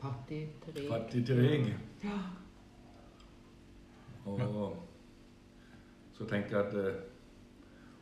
[0.00, 0.88] Fattig til rik.
[0.88, 1.74] fattig til rik.
[2.04, 2.18] Ja.
[4.24, 4.40] Og
[6.12, 7.00] så tenker jeg at eh,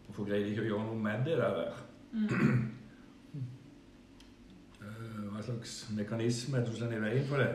[0.07, 1.59] Hvorfor greide de ikke å gjøre noe med det der?
[4.81, 7.51] Eh, Hva slags mekanisme er det som står i veien for det?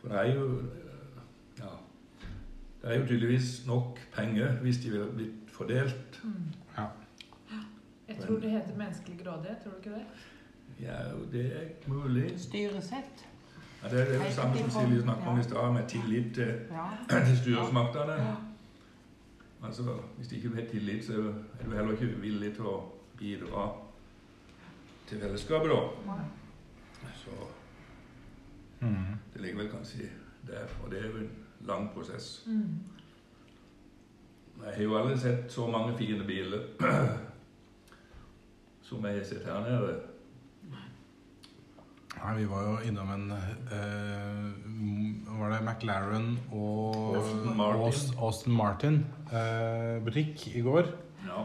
[0.00, 1.20] For det er jo eh,
[1.60, 1.74] Ja.
[2.82, 6.20] Det er jo tydeligvis nok penger hvis de ville blitt fordelt.
[6.76, 6.86] Ja.
[8.08, 10.04] Jeg tror det heter menneskelig grådighet, tror du ikke det?
[10.80, 10.98] Ja,
[11.32, 12.30] det er mulig.
[12.40, 13.27] Styresett.
[13.82, 16.86] Ja, det er det samme som Silje snakket om i stad, med tillit til, Ja.
[17.26, 18.12] til styresmaktene.
[18.12, 18.34] Ja.
[19.64, 19.82] Altså,
[20.16, 21.12] Hvis ikke du har tillit, så
[21.60, 23.68] er du heller ikke villig til å bidra
[25.06, 26.14] til fellesskapet, da.
[27.14, 27.30] Så
[28.80, 29.04] Mm.
[29.34, 30.08] det ligger vel kanskje
[30.46, 32.44] der, og det er jo en lang prosess.
[32.46, 32.78] Mm.
[34.64, 36.60] Jeg har jo aldri sett så mange fine biler
[38.82, 40.00] som jeg har sett her nede.
[42.24, 43.38] Nei, vi var jo innom en uh,
[45.40, 47.82] Var det McLaren og Austin Martin.
[47.86, 48.96] Aust- Austin Martin
[49.32, 50.82] uh, butikk i går.
[51.28, 51.42] Ja.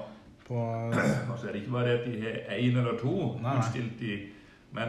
[0.48, 0.56] På
[1.32, 4.18] Altså er det ikke bare det at de har én eller to Nei, utstilt i,
[4.76, 4.88] men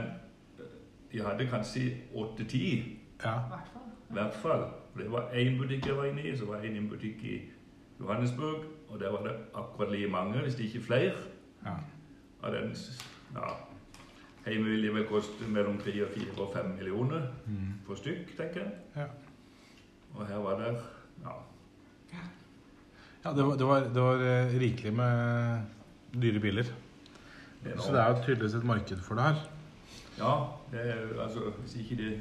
[1.13, 1.83] de hadde kanskje
[2.15, 2.65] åtte-ti.
[3.25, 3.35] Ja.
[4.11, 4.65] I hvert fall.
[4.97, 7.19] Det var én butikk jeg var inne i, så var det inne i en butikk
[7.25, 7.37] i
[8.01, 8.61] Johannesburg.
[8.89, 11.13] Og der var det akkurat like mange, hvis det ikke flere.
[11.67, 11.75] ja.
[12.43, 12.75] Og den
[13.35, 13.49] ja,
[14.47, 17.75] Hjemme vil de vel koste mellom tre og fire og fem millioner Mm.
[17.87, 18.73] for stykk, tenker jeg.
[18.97, 19.07] Ja.
[20.15, 20.77] Og her var det
[21.25, 21.33] ja,
[23.25, 25.61] ja det, var, det, var, det var eh, rikelig med
[26.23, 26.65] dyre biler.
[27.65, 29.51] det Så det er jo tydeligvis et marked for det her.
[30.19, 30.35] Ja,
[30.71, 32.21] det er, altså, hvis, ikke de,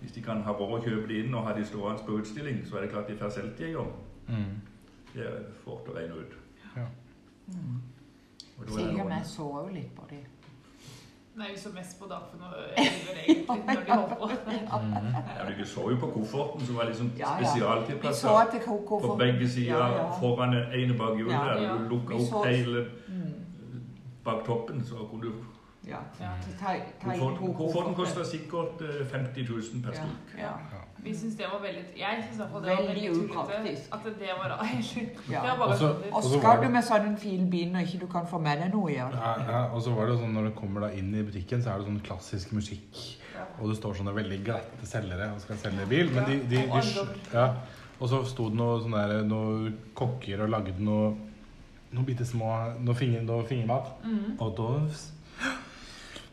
[0.00, 2.58] hvis de kan ha råd å kjøpe de inn og ha de stående på utstilling,
[2.66, 3.92] så er det klart de får solgt de en gang.
[4.28, 4.56] Mm.
[5.14, 6.34] Det er fort å regne ut.
[7.46, 7.78] Mm.
[8.58, 10.24] Og da er det Silje og noen- så jo litt på det.
[11.36, 14.28] Nei, vi så mest på Dagfinn og elver, egentlig når de holder på.
[14.82, 15.08] Mm.
[15.36, 17.36] Ja, du så jo på kofferten, som var liksom Ja, ja.
[17.36, 18.30] spesialt Vi så tilpasset.
[18.46, 20.06] at det kom På begge sider, Ja, ja.
[20.20, 21.32] foran den ene bakhjulet.
[21.34, 21.74] Ja, der ja.
[21.78, 23.34] Du lukka opp så- hele mm.
[24.24, 25.32] bak toppen, så kunne du
[25.86, 25.98] Ja.
[26.20, 26.30] Ja.
[27.56, 30.38] Kofferten, kosta sikkert eh, 50 000 per Ja, stykk.
[30.38, 30.52] ja.
[31.04, 33.82] Vi syns det var veldig Jeg syns iallfall det var Veldig veldig tullete.
[33.92, 34.54] At det var
[35.34, 35.54] Ja.
[35.66, 38.58] Og så- skal du med sånn en fin bil når ikke du kan få med
[38.62, 39.12] deg noe igjen?
[39.12, 41.74] Ja, ja, og så var det sånn når du kommer da inn i butikken, så
[41.74, 43.02] er det sånn klassisk musikk.
[43.60, 46.10] Og det står sånne veldig glatte selgere og skal selge bil.
[46.12, 47.46] Men de, de, de, ja.
[48.00, 51.14] Og så sto det noe sånne der, noen kokker og lagde noe
[51.92, 52.50] noen bitte små
[52.82, 53.92] noe, finger, noe fingermat.
[54.04, 54.34] Mm.
[54.42, 55.12] Og dovs.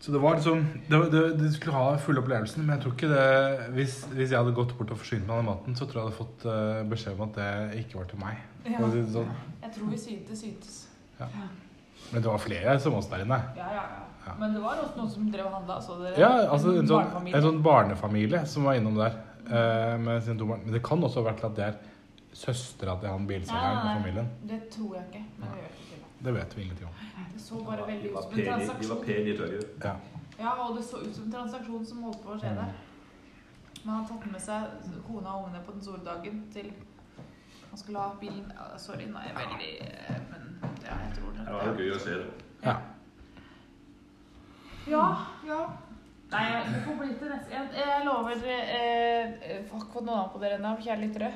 [0.04, 3.94] Så det var liksom det skulle ha full opplevelsen, men jeg tror ikke det hvis,
[4.12, 6.10] hvis jeg hadde gått bort og forsynt meg av den maten, så tror jeg jeg
[6.10, 8.42] hadde fått uh, beskjed om at det ikke var til meg.
[8.68, 8.82] Ja.
[8.92, 9.30] Si Sånn.
[9.62, 10.82] Jeg tror vi syntes, syntes.
[12.12, 13.40] Men det var flere som oss der inne.
[13.56, 14.02] Ja, ja, ja.
[14.26, 14.34] Ja.
[14.40, 16.20] Men det var også noen som drev og handla, så dere?
[16.20, 17.40] Ja, altså en sånn, barnefamilie.
[17.40, 19.18] en sånn barnefamilie som var innom der
[19.50, 20.64] uh, med sine to barn.
[20.64, 21.82] Men det kan også ha vært at det er
[22.34, 24.30] søstera til han bilselgeren og familien.
[24.52, 25.26] Det tror jeg ikke.
[25.40, 25.93] Men det gjør ikke.
[26.24, 26.94] Det vet vi ingenting om.
[27.34, 28.82] Det så bare veldig ut som en transaksjon.
[28.82, 29.66] de var pene i tøyet.
[29.84, 29.96] Ja.
[30.40, 32.74] Ja, og det så ut som en transaksjon som holdt på å skje der.
[33.84, 36.72] Men han tatt med seg kona og ungene på den store dagen til
[37.70, 40.44] Han skulle ha bilen Sorry, nå er jeg veldig eh, Men
[40.86, 41.46] ja, jeg tror det.
[41.48, 42.30] Det var gøy å se det.
[42.64, 42.76] Ja.
[44.88, 45.06] Ja,
[45.48, 45.60] ja.
[46.34, 50.44] Nei, det får bli til neste Jeg, jeg lover eh, Fuck, fått noen annet på
[50.44, 51.34] dere ennå, kjære lyttere.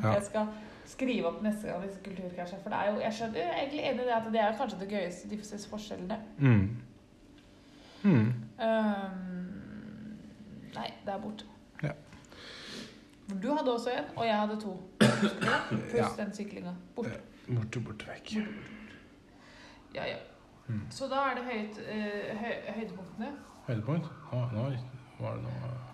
[0.00, 0.14] Ja.
[0.16, 0.54] Jeg skal
[0.86, 2.62] skrive opp neste gang disse kulturkrasjene.
[2.62, 4.56] For det er jo, jeg skjønner jeg er egentlig enig i det at det er
[4.58, 5.38] kanskje det gøyeste, de
[5.70, 6.18] forskjellene.
[6.38, 6.76] Mm.
[8.04, 8.32] Mm.
[8.60, 9.14] Um,
[10.74, 11.46] nei, det er borte.
[11.82, 11.94] Ja.
[13.42, 14.74] Du hadde også en, og jeg hadde to.
[15.00, 16.08] Pluss Ja.
[16.18, 16.74] den syklinga.
[16.96, 17.20] Borte.
[17.48, 18.34] Borte, borte vekk.
[19.94, 20.16] Ja, ja.
[20.66, 20.84] Mm.
[20.90, 23.32] Så da er det høyt, uh, høy, høydepunktene.
[23.66, 24.12] Høydepunkt?
[24.32, 24.68] Nå, nå
[25.18, 25.93] var det noe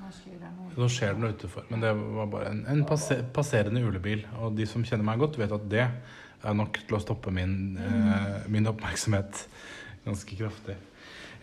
[0.00, 1.32] Nå skjer det noe.
[1.34, 4.24] Utenfor, men det var bare en, en passe, passerende ulebil.
[4.40, 7.76] Og de som kjenner meg godt, vet at det er nok til å stoppe min,
[7.76, 9.44] eh, min oppmerksomhet
[10.06, 10.76] ganske kraftig.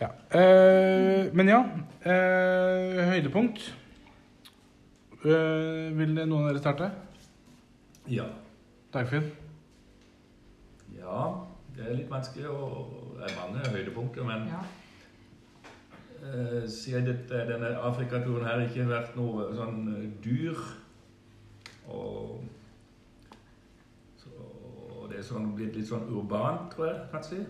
[0.00, 0.08] Ja.
[0.30, 1.60] Eh, men ja,
[2.06, 3.72] eh, høydepunkt.
[5.24, 6.90] Eh, vil noen av dere starte?
[8.08, 8.28] Ja.
[8.94, 9.30] Dagfinn?
[10.98, 11.22] ja.
[11.78, 12.68] Det er litt vanskelig å
[13.18, 14.62] Det er mange høydepunkter, men Ja.
[16.34, 20.58] Eh, siden dette, denne Afrikaturen her ikke har vært noe sånn eh, dyr
[21.88, 22.44] og
[24.20, 24.28] så,
[25.08, 27.40] Det er sånn, blitt litt sånn urbant, tror jeg, kanskje.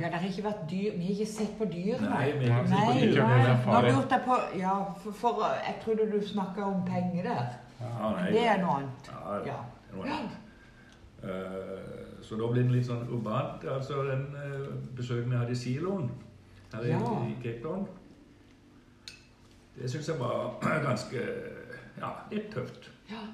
[0.00, 0.94] Ja, det har ikke vært dyr.
[0.96, 2.00] Vi har ikke sett på dyr.
[2.00, 3.10] Nei, vi har ikke sett på dyr.
[3.10, 3.82] Ikke nei.
[3.84, 7.50] det Nå jeg på Ja, for, for jeg trodde du snakka om penger der.
[7.82, 9.10] Ja, nei, det er noe annet.
[9.12, 9.58] Ja, det Ja.
[9.92, 10.42] er noe annet.
[11.26, 13.64] Uh, så da blir det litt sånn urbant.
[13.68, 16.08] Altså den uh, besøket vi hadde i siloen
[16.72, 17.12] her i, Ja.
[17.28, 17.86] i Cape Town,
[19.78, 20.58] det syns jeg var
[20.88, 21.24] ganske
[22.00, 22.90] ja, litt tøft.
[23.10, 23.24] Ja.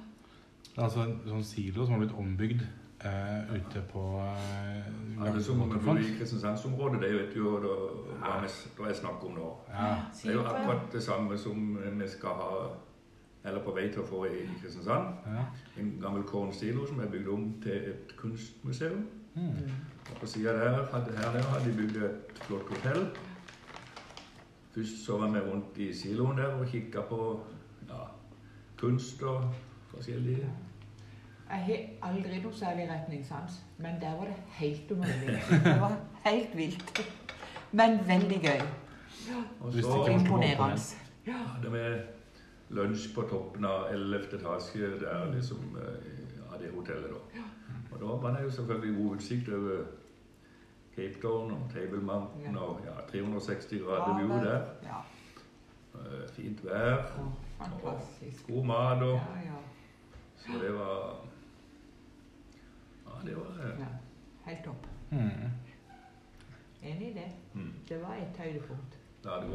[0.73, 2.63] Det er Altså en sånn silo som har blitt ombygd
[3.05, 4.87] eh, ute på eh,
[5.21, 6.15] Alle som er bor i.
[6.17, 7.75] Kristiansandsområdet, det vet jo da,
[8.23, 9.51] hva vi da jeg snakker om nå.
[9.69, 9.91] Ja.
[10.17, 12.55] Det er jo akkurat det samme som vi skal ha
[13.45, 15.27] eller på vei til å få i Kristiansand.
[15.27, 15.45] ja.
[15.81, 19.03] En gammel kornsilo som er bygd om til et kunstmuseum.
[19.35, 19.73] Mm.
[20.11, 23.07] Og på siden der, hadde, her nede hadde de bygd et flott hotell.
[24.75, 27.41] Først så var vi rundt i siloen der og kikka på
[27.89, 28.05] ja,
[28.81, 29.51] kunst og
[29.91, 30.39] forskjellig.
[31.53, 35.43] Jeg har aldri noe særlig retningssans, men der var det helt umulig.
[35.65, 37.03] Det var helt vilt.
[37.73, 38.65] Men veldig gøy.
[39.61, 40.81] Og så imponerende.
[41.27, 42.03] Ja, det hadde
[42.73, 44.39] lunsj på toppen av 11.
[44.39, 45.91] etasje der liksom av
[46.55, 47.45] ja, det hotellet da.
[47.93, 49.85] Og da var det jo selvfølgelig god utsikt over
[50.97, 54.61] Cape Town og Table Mountain og ja, 360 grader view der.
[54.83, 54.97] Ja,
[55.95, 56.97] Eh, Fint vær,
[57.83, 58.01] og
[58.49, 59.59] god mat og Ja, ja,
[60.37, 61.17] Så det var
[63.07, 63.87] Ja, det var ja.
[64.47, 64.87] Helt topp.
[65.11, 65.19] Mm.
[66.83, 67.33] Enig i det.
[67.55, 67.73] mm.
[67.89, 68.99] Det var et høydepunkt.
[69.25, 69.51] La det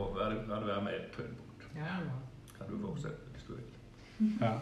[0.47, 1.67] la det med et høydepunkt.
[1.75, 2.17] Ja, ja.
[2.57, 3.65] Kan du fortsette hvis du vil.
[4.41, 4.53] ja.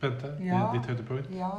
[0.00, 0.70] Bente, Ja.
[0.74, 1.30] ditt høydepunkt?
[1.30, 1.50] Ja,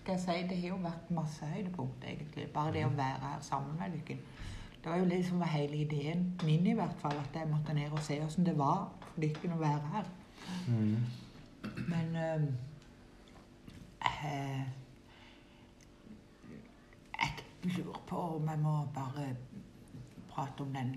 [0.00, 2.46] skal jeg si det har jo vært masse høydepunkt, egentlig.
[2.54, 4.18] Bare det å være her sammen med dere.
[4.80, 8.00] Det var jo liksom hele ideen min i hvert fall, at jeg måtte ned og
[8.02, 10.12] se hvordan det var for dere å være her.
[10.68, 10.96] Mm.
[11.88, 12.44] Men øh,
[14.00, 14.62] eh,
[17.20, 19.26] Jeg lurer på om jeg må bare
[20.30, 20.94] prate om den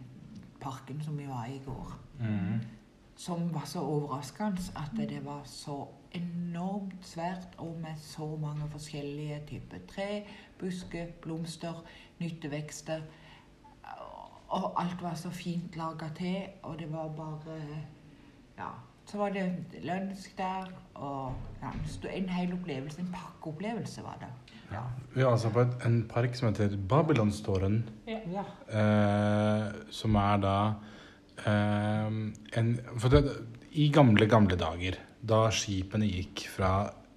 [0.62, 2.00] parken som vi var i i går.
[2.20, 2.62] Mm.
[3.16, 9.42] Som var så overraskende at det var så enormt svært og med så mange forskjellige
[9.50, 10.08] typer tre,
[10.60, 11.84] busker, blomster,
[12.20, 13.04] nyttevekster.
[14.54, 17.60] Og alt var så fint laga til, og det var bare
[18.58, 18.74] Ja.
[19.06, 21.72] Så var det lunsj der, og ja,
[22.14, 24.30] en hel opplevelse, en pakkeopplevelse var det.
[24.72, 24.84] Ja.
[25.16, 28.46] Vi er altså på et, en park som heter Babylonståren, ja.
[28.70, 30.56] eh, som er da
[31.46, 32.16] eh,
[32.60, 33.26] en For det,
[33.72, 36.74] i gamle, gamle dager, da skipene gikk fra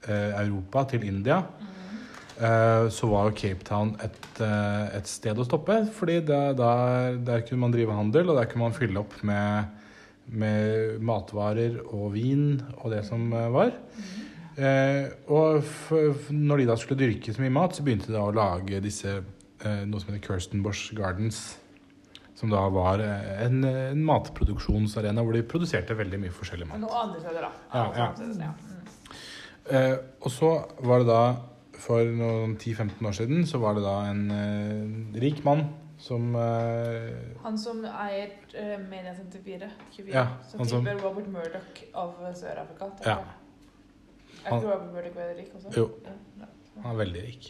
[0.07, 1.41] eh, Europa til India,
[2.39, 5.81] eh, så var jo Cape Town et, eh, et sted å stoppe.
[5.93, 6.55] fordi der,
[7.19, 9.75] der kunne man drive handel, og der kunne man fylle opp med,
[10.31, 13.75] med matvarer og vin og det som var.
[14.57, 15.67] Eh, og
[16.33, 19.19] når de da skulle dyrke så mye mat, så begynte de da å lage disse
[19.19, 21.59] eh, noe som heter Kirsten Bosch Gardens.
[22.37, 26.83] Som da var eh, en, en matproduksjonsarena hvor de produserte veldig mye forskjellig mat.
[26.83, 27.53] Noe andre steder, da.
[27.73, 28.09] Ja, ja.
[28.45, 28.53] Ja.
[28.53, 28.91] Mm.
[29.73, 30.51] Eh, og så
[30.85, 31.23] var det da,
[31.81, 35.65] for noen 10-15 år siden, så var det da en eh, rik mann
[35.99, 37.09] som eh,
[37.43, 42.91] Han som eier eh, Media 54, 24, Ja, som tipper Robert Murdoch av Sør-Afrika.
[43.07, 43.17] Ja.
[44.45, 45.73] Er ikke Robert Murdoch veldig rik også?
[45.77, 45.89] Jo.
[46.05, 46.51] Ja, ja.
[46.85, 47.49] Han er veldig rik.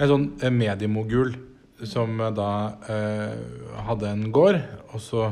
[0.00, 1.36] En sånn eh, mediemogul
[1.82, 2.50] som eh, da
[2.88, 3.34] eh,
[3.88, 4.60] hadde en gård,
[4.92, 5.26] og så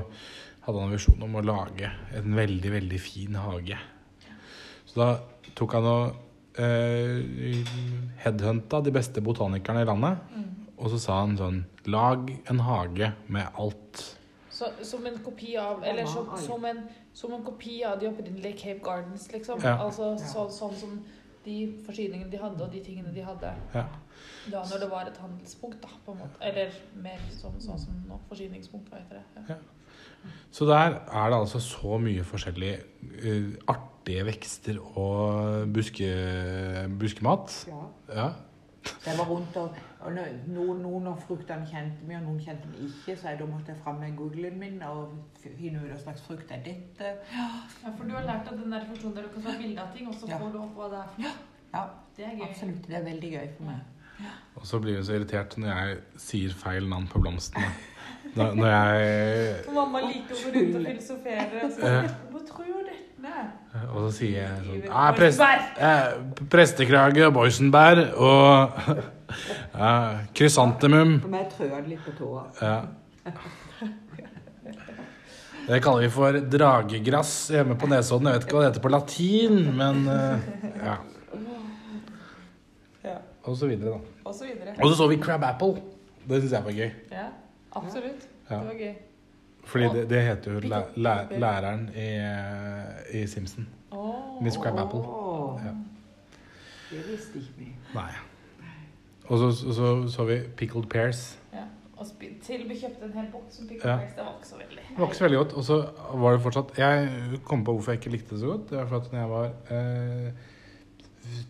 [0.62, 3.78] hadde han en visjon om å lage en veldig, veldig fin hage.
[4.86, 5.09] Så da
[5.59, 7.62] tok han og eh,
[8.24, 10.49] headhunta de beste botanikerne i landet, Mm.
[10.78, 14.03] og så sa han sånn Lag en hage med alt.
[14.51, 18.59] Så, som en kopi av Eller som, som, en, som en kopi av de opprinnelige
[18.61, 19.59] Cape Gardens, liksom.
[19.64, 19.78] Ja.
[19.82, 20.93] Altså så, sånn som
[21.45, 23.84] de forsyningene de hadde, og de tingene de hadde Ja.
[24.53, 26.38] da når det var et handelspunkt, da, på en måte.
[26.40, 28.20] Eller mer som, sånn som nå.
[28.28, 29.57] Forsyningspunkt, hva heter det.
[29.57, 29.57] Ja.
[30.55, 32.72] Så der er det altså så mye forskjellig
[33.24, 36.09] uh, artige vekster og buske,
[37.01, 37.66] buskemat.
[38.14, 38.30] ja.
[38.83, 38.91] Ja.
[39.07, 40.12] Jeg var rundt og, og
[40.49, 43.72] noen, noen av fruktene kjente meg, og noen kjente meg ikke, så jeg, da måtte
[43.72, 45.12] jeg fram med Googlen min og
[45.43, 47.12] finne ut hva slags frukt er dette.
[47.35, 47.49] Ja,
[47.97, 50.09] for du har lært av den der funksjonen der du kan ta bilde av ting,
[50.09, 50.39] og så Ja.
[50.43, 51.33] får du opp hva det er.
[51.74, 51.85] Ja,
[52.16, 52.49] Det er gøy.
[52.51, 52.87] absolutt.
[52.89, 53.80] Det er veldig gøy for meg.
[54.57, 57.70] Og så blir hun så irritert når jeg sier feil navn på blomstene.
[58.37, 61.64] Når, når jeg mamma liker å gå rundt og filosofere.
[61.64, 62.03] Og så, Ja.
[62.30, 62.99] Hva tror du dette?
[63.93, 65.41] Og så sier jeg sånn ah, prest,
[65.81, 66.09] eh,
[66.53, 71.18] Prestekrage og boysenbær og eh, krysantemum.
[71.55, 72.45] Trør det litt på tåa.
[72.61, 72.81] Ja.
[75.62, 78.33] Det kaller vi for dragegrass hjemme på Nesodden.
[78.33, 80.51] Jeg vet ikke hva det heter på latin, men eh,
[80.83, 80.97] ja.
[83.07, 83.16] Ja.
[83.47, 84.18] Og så videre, da.
[84.27, 84.75] Og så videre.
[84.81, 85.79] Og så så vi Crab Apple.
[86.27, 86.91] Det syns jeg var gøy.
[87.14, 87.31] Ja,
[87.79, 88.29] absolutt.
[88.51, 88.59] Ja.
[88.59, 88.93] Det var gøy.
[89.73, 93.66] Fordi det, det heter jo læ læ læreren i, i Simpson.
[93.91, 94.43] Oh.
[94.45, 95.01] Miss Crab Apple.
[95.01, 95.73] Åh, Ja.
[96.91, 97.68] det visste ikke vi.
[97.95, 98.11] Nei.
[99.27, 101.39] Og så så, så, så vi Pickled Pears.
[101.55, 101.64] Ja.
[101.97, 102.07] Og
[102.43, 103.97] til vi kjøpte en hel boks som pickled Ja.
[103.99, 104.14] Pears.
[104.16, 104.85] Det var ikke så veldig.
[104.89, 105.53] Det var ikke så veldig godt.
[105.53, 105.77] Og så
[106.25, 107.11] var det fortsatt Jeg
[107.45, 108.70] kom på hvorfor jeg ikke likte det så godt.
[108.70, 110.33] Det var for at når jeg var eh,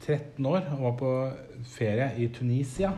[0.07, 1.13] 13 år og var på
[1.65, 2.91] ferie i Tunisia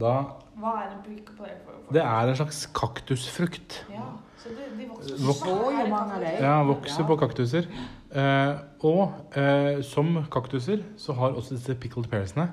[0.00, 0.14] Da
[0.56, 1.72] Hva er en pickle pear for?
[1.86, 1.92] for?
[1.94, 3.80] Det er en slags kaktusfrukt.
[3.92, 4.06] Ja,
[4.40, 6.38] så de, de vokser Vok- Så jo mange av dem.
[6.44, 7.68] Ja, vokser på kaktuser.
[8.16, 8.54] Eh,
[8.88, 12.48] og eh, som kaktuser så har også disse pickled pearsene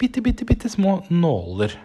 [0.00, 1.76] bitte, bitte, bitte små nåler.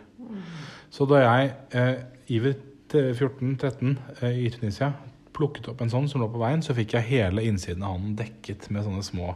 [0.89, 1.99] Så da jeg eh,
[2.33, 2.55] Iver
[2.89, 3.91] 14-13
[4.23, 4.93] eh, i Tunisia
[5.37, 8.15] plukket opp en sånn som lå på veien, så fikk jeg hele innsiden av hånden
[8.19, 9.35] dekket med sånne små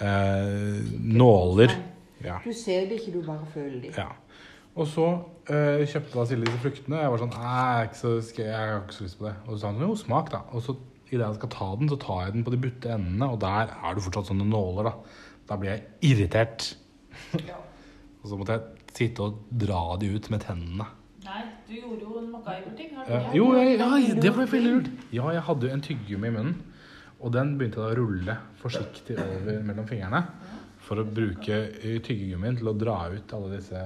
[0.00, 1.72] eh, nåler.
[2.22, 2.36] Ja.
[2.44, 3.94] Du ser det ikke, du bare føler det.
[3.96, 4.10] Ja.
[4.72, 5.06] Og så
[5.52, 6.96] øh, kjøpte da Silje disse fruktene.
[6.98, 9.34] Og jeg var sånn «Nei, jeg, så, jeg har ikke så lyst på det.
[9.44, 10.44] Og så sa hun jo, smak, da.
[10.52, 10.76] Og så
[11.12, 13.74] idet jeg skal ta den, så tar jeg den på de butte endene, og der
[13.74, 14.94] er det fortsatt sånne nåler, da.
[15.50, 16.70] Da blir jeg irritert.
[17.36, 17.58] Ja.
[18.22, 20.84] Og så måtte jeg sitte og dra de ut med tennene.
[21.24, 22.92] Nei, du gjorde jo en MacGyver-ting.
[22.92, 23.16] ikke?
[23.34, 23.88] jo, jeg, ja,
[24.22, 24.90] det var veldig lurt.
[25.10, 26.52] Ja, jeg hadde jo en tyggegummi i munnen.
[27.18, 30.22] Og den begynte da å rulle forsiktig over mellom fingrene.
[30.86, 33.82] For å bruke eh, tyggegummien til å dra ut alle disse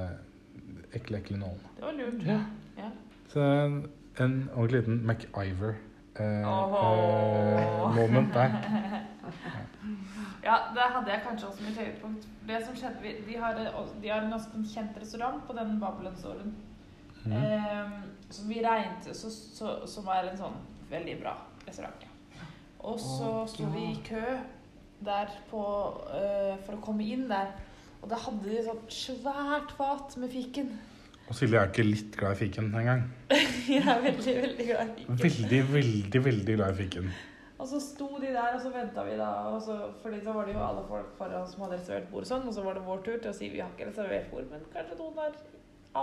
[0.96, 1.74] ekle, ekle nålene.
[1.76, 2.24] Det var lurt.
[2.26, 2.38] Ja.
[2.78, 2.90] Ja.
[3.32, 3.76] Så en,
[4.20, 5.74] en ordentlig liten MacIver
[6.18, 8.50] eh, eh, moment der.
[10.46, 12.26] Ja, det hadde jeg kanskje også mitt høydepunkt.
[12.48, 13.56] Det som skjedde, De har,
[14.02, 16.54] de har en ganske kjent restaurant på den Babylon-storen.
[17.24, 17.32] Mhm.
[17.32, 17.90] Eh,
[18.30, 21.34] som vi regnet så, så, Som er en sånn veldig bra
[21.66, 22.06] restaurant.
[22.78, 24.22] Og så sto vi i kø
[25.04, 25.62] der på,
[26.14, 27.50] eh, for å komme inn der.
[28.06, 30.68] Og da hadde de sånn svært fat med fiken.
[31.26, 33.00] Og Silje er ikke litt glad i fiken engang.
[33.66, 35.16] Jeg er veldig, veldig glad i fiken.
[35.24, 37.08] Veldig, veldig veldig glad i fiken.
[37.56, 39.32] Og så sto de der, og så venta vi, da.
[39.50, 42.30] Og så, fordi så var det jo alle folk foran som hadde reservert bord og
[42.30, 42.46] sånn.
[42.46, 44.62] Og så var det vår tur til å si vi har ikke reservert bord, men
[44.76, 45.42] kanskje noen har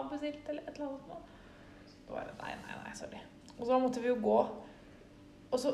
[0.02, 1.08] avbestilt eller et eller annet.
[1.08, 1.88] nå.
[1.94, 3.24] Så var det nei, nei, nei, sorry.
[3.54, 4.38] Og så måtte vi jo gå.
[5.54, 5.72] Og så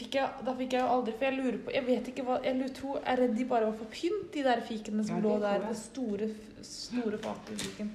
[0.00, 2.38] fikk jeg, da fikk jeg jo aldri For jeg lurer på Jeg vet ikke hva
[2.44, 5.22] Jeg tror, jeg er redd de bare var for pynt, de der fikene som Ja,
[5.26, 5.62] lå der.
[5.68, 6.28] Det store,
[6.66, 7.92] store fatet i fiken.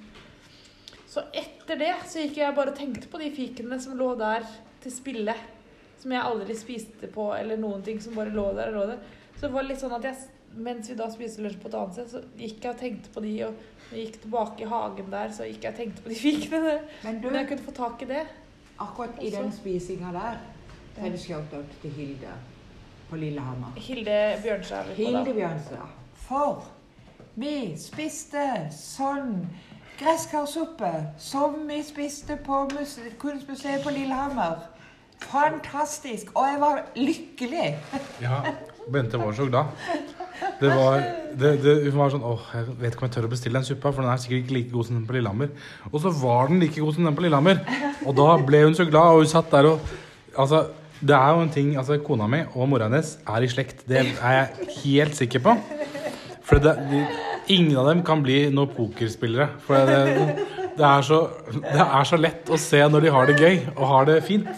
[1.10, 4.44] Så etter det så gikk jeg bare og tenkte på de fikene som lå der
[4.84, 5.34] til spille.
[5.96, 8.98] Som jeg aldri spiste på, eller noen ting som bare lå der og lå der.
[9.36, 10.18] Så det var litt sånn at jeg,
[10.66, 13.22] mens vi da spiste lunsj på et annet sted, så gikk jeg og tenkte på
[13.24, 16.12] de, og når jeg gikk tilbake i hagen der, så gikk jeg og tenkte på
[16.12, 16.74] de fikene.
[17.06, 18.22] Men du, Men jeg kunne få tak i det.
[18.84, 20.36] akkurat i den spisinga der,
[20.96, 22.32] så en shout-out til Hilde
[23.10, 23.72] på Lillehammer.
[23.76, 24.04] Hilde
[24.70, 24.82] da.
[24.96, 25.90] Hilde Bjørnstad.
[26.26, 26.64] For
[27.36, 29.42] vi spiste sånn
[30.00, 32.62] gresskarsuppe som vi spiste på
[33.20, 34.64] Kunstmuseet på Lillehammer.
[35.20, 36.32] Fantastisk!
[36.34, 37.68] Og jeg var lykkelig.
[38.24, 38.40] Ja,
[38.92, 39.76] Bente var så glad.
[40.60, 41.00] Det var,
[41.40, 43.68] det, det, hun var sånn åh, jeg vet ikke om jeg tør å bestille den
[43.68, 45.52] suppa, for den er sikkert ikke like god som den på Lillehammer.
[45.92, 47.62] Og så var den like god som den på Lillehammer.
[48.04, 49.94] Og da ble hun så glad, og hun satt der og
[50.36, 50.66] Altså,
[51.00, 53.84] det er jo en ting Altså, kona mi og mora hennes er i slekt.
[53.88, 55.56] Det er jeg helt sikker på.
[56.46, 57.02] For det, de,
[57.52, 59.48] ingen av dem kan bli noen pokerspillere.
[59.66, 60.36] For det,
[60.78, 61.20] det, er så,
[61.52, 64.48] det er så lett å se når de har det gøy og har det fint.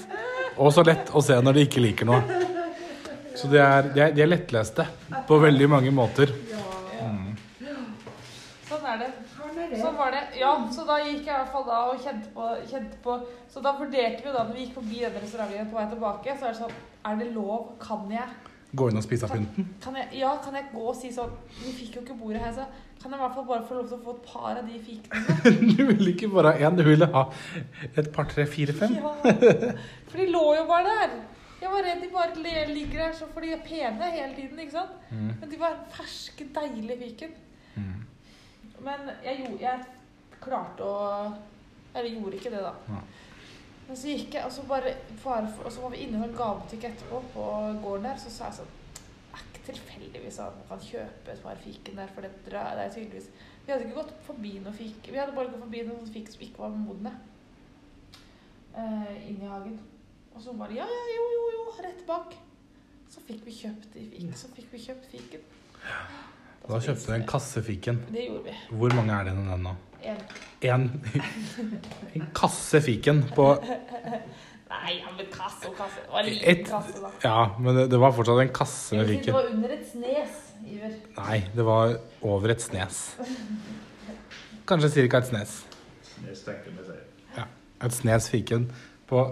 [0.59, 2.23] Og så lett å se når de ikke liker noe.
[3.39, 4.87] Så de er, de er, de er lettleste
[5.29, 6.33] på veldig mange måter.
[8.69, 9.28] Sånn er det.
[9.77, 10.23] Sånn var det.
[10.41, 13.17] Ja, så da gikk jeg i hvert fall da og kjente på, kjente på
[13.53, 16.37] Så da vurderte vi jo da når vi gikk forbi denne restauranten på vei tilbake,
[16.37, 16.77] så er det sånn
[17.11, 17.73] Er det lov?
[17.83, 18.29] Kan jeg?
[18.77, 19.69] Gå inn og spise av pynten.
[19.81, 22.53] Kan jeg, ja, kan jeg gå og si sånn Vi fikk jo ikke bordet her,
[22.57, 22.67] så
[22.99, 24.79] kan jeg i hvert fall bare få lov til å få et par av de
[24.83, 25.37] fikene?
[25.77, 27.25] Du ville ikke bare ha én, du ville ha
[27.95, 28.97] et par, tre, fire, fem.
[28.99, 29.13] Ja.
[30.11, 31.15] For de lå jo bare der.
[31.59, 34.77] Jeg var redd de bare ligger der så for de er pene hele tiden, ikke
[34.77, 34.99] sant?
[35.11, 35.31] Mm.
[35.41, 37.33] Men de var ferske, deilige fiken.
[37.75, 38.08] Mm.
[38.85, 40.99] Men jeg, gjorde, jeg klarte å
[41.95, 42.75] Eller gjorde ikke det, da.
[42.93, 43.03] Ja.
[43.89, 46.37] Men så gikk jeg, og så bare for, Og så var vi inne i en
[46.37, 47.47] gavebutikk etterpå på
[47.85, 48.75] gården der, så sa jeg sånn
[49.39, 52.93] er ikke tilfeldigvis at man kan kjøpe et par fiken der, for det, det er
[52.95, 53.29] tydeligvis
[53.65, 55.11] Vi hadde ikke gått forbi noe fik.
[55.13, 57.13] Vi hadde bare gått forbi noen fik som ikke var modne.
[58.79, 59.79] Eh, inn i hagen.
[60.35, 62.37] Og så bare Ja, ja, jo, jo, jo, rett bak.
[63.09, 65.45] Så fikk vi kjøpt de fik, så fikk vi kjøpt fiken.
[66.69, 68.01] Da kjøpte du en kasse fiken.
[68.13, 68.57] Det gjorde vi.
[68.77, 69.75] Hvor mange er det i den nå?
[70.09, 70.19] En.
[70.69, 70.85] En,
[72.19, 73.47] en kasse fiken på
[74.69, 76.03] Nei, ja, men kasse og kasse.
[76.05, 77.11] Det var en Et- liten kasse, da.
[77.25, 80.35] Ja, men det, det var fortsatt en kasse med Det var under et snes,
[80.69, 80.93] Iver.
[81.17, 82.99] Nei, det var over et snes.
[84.69, 85.55] Kanskje cirka et snes.
[86.11, 87.47] Snes strekker med seg.
[87.87, 88.69] Et snes fiken
[89.09, 89.23] på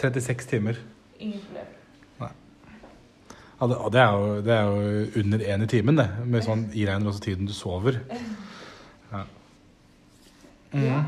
[0.00, 0.78] 36 timer.
[1.18, 1.81] Ingen problem.
[3.62, 6.08] Ja, det, det, er jo, det er jo under én i timen, det.
[6.26, 8.00] Med sånn iregner også tiden du sover.
[9.12, 9.20] Ja.
[10.72, 11.04] Mhm.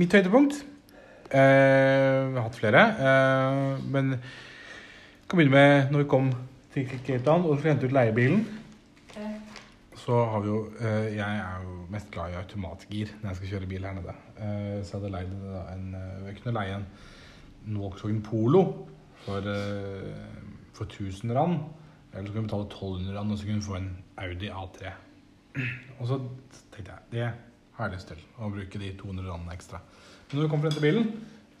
[0.00, 0.56] Mitt høydepunkt
[1.28, 2.84] eh, Jeg har hatt flere.
[3.04, 6.30] Eh, men jeg kan begynne med når vi kom
[6.72, 8.46] til Cape Town og skulle hente ut leiebilen.
[10.04, 13.52] Så har vi jo eh, Jeg er jo mest glad i automatgir når jeg skal
[13.52, 14.16] kjøre bil her nede.
[14.38, 15.36] Eh, så jeg hadde leid
[15.74, 16.88] en eh, Jeg kunne leie en
[17.76, 18.64] Volkswagen Polo
[19.26, 20.33] for, eh,
[20.74, 21.64] for 1000 rand.
[22.12, 23.90] Eller så kunne du betale 1200 rand, og så kunne du få en
[24.22, 24.94] Audi A3.
[26.00, 26.18] Og så
[26.74, 27.28] tenkte jeg det
[27.74, 28.20] har jeg lyst til.
[28.38, 29.80] Å bruke de 200 randene ekstra.
[30.28, 31.08] Men når vi kom frem til bilen,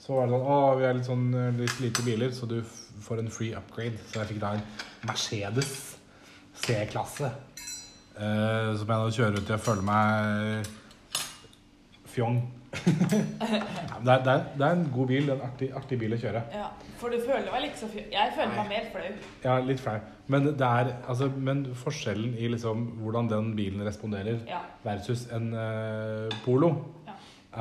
[0.04, 2.58] så var det sånn Å, vi er litt sånn eh, litt lite biler, så du
[3.06, 3.98] får en free upgrade.
[4.10, 4.64] Så jeg fikk da en
[5.08, 5.72] Mercedes
[6.64, 7.30] C-klasse.
[8.14, 10.68] Eh, som jeg nå kjører ut til jeg føler meg
[12.14, 12.38] fjong.
[12.74, 15.30] Ja, det, er, det, er, det er en god bil.
[15.34, 16.42] En artig, artig bil å kjøre.
[16.54, 16.66] ja,
[17.00, 18.04] for du føler deg ikke så fy...
[18.12, 19.12] Jeg føler meg mer flau.
[19.44, 19.96] Ja, litt flau.
[20.32, 24.62] Men, det er, altså, men forskjellen i liksom hvordan den bilen responderer Ja.
[24.84, 26.72] versus en uh, Polo,
[27.06, 27.16] Ja.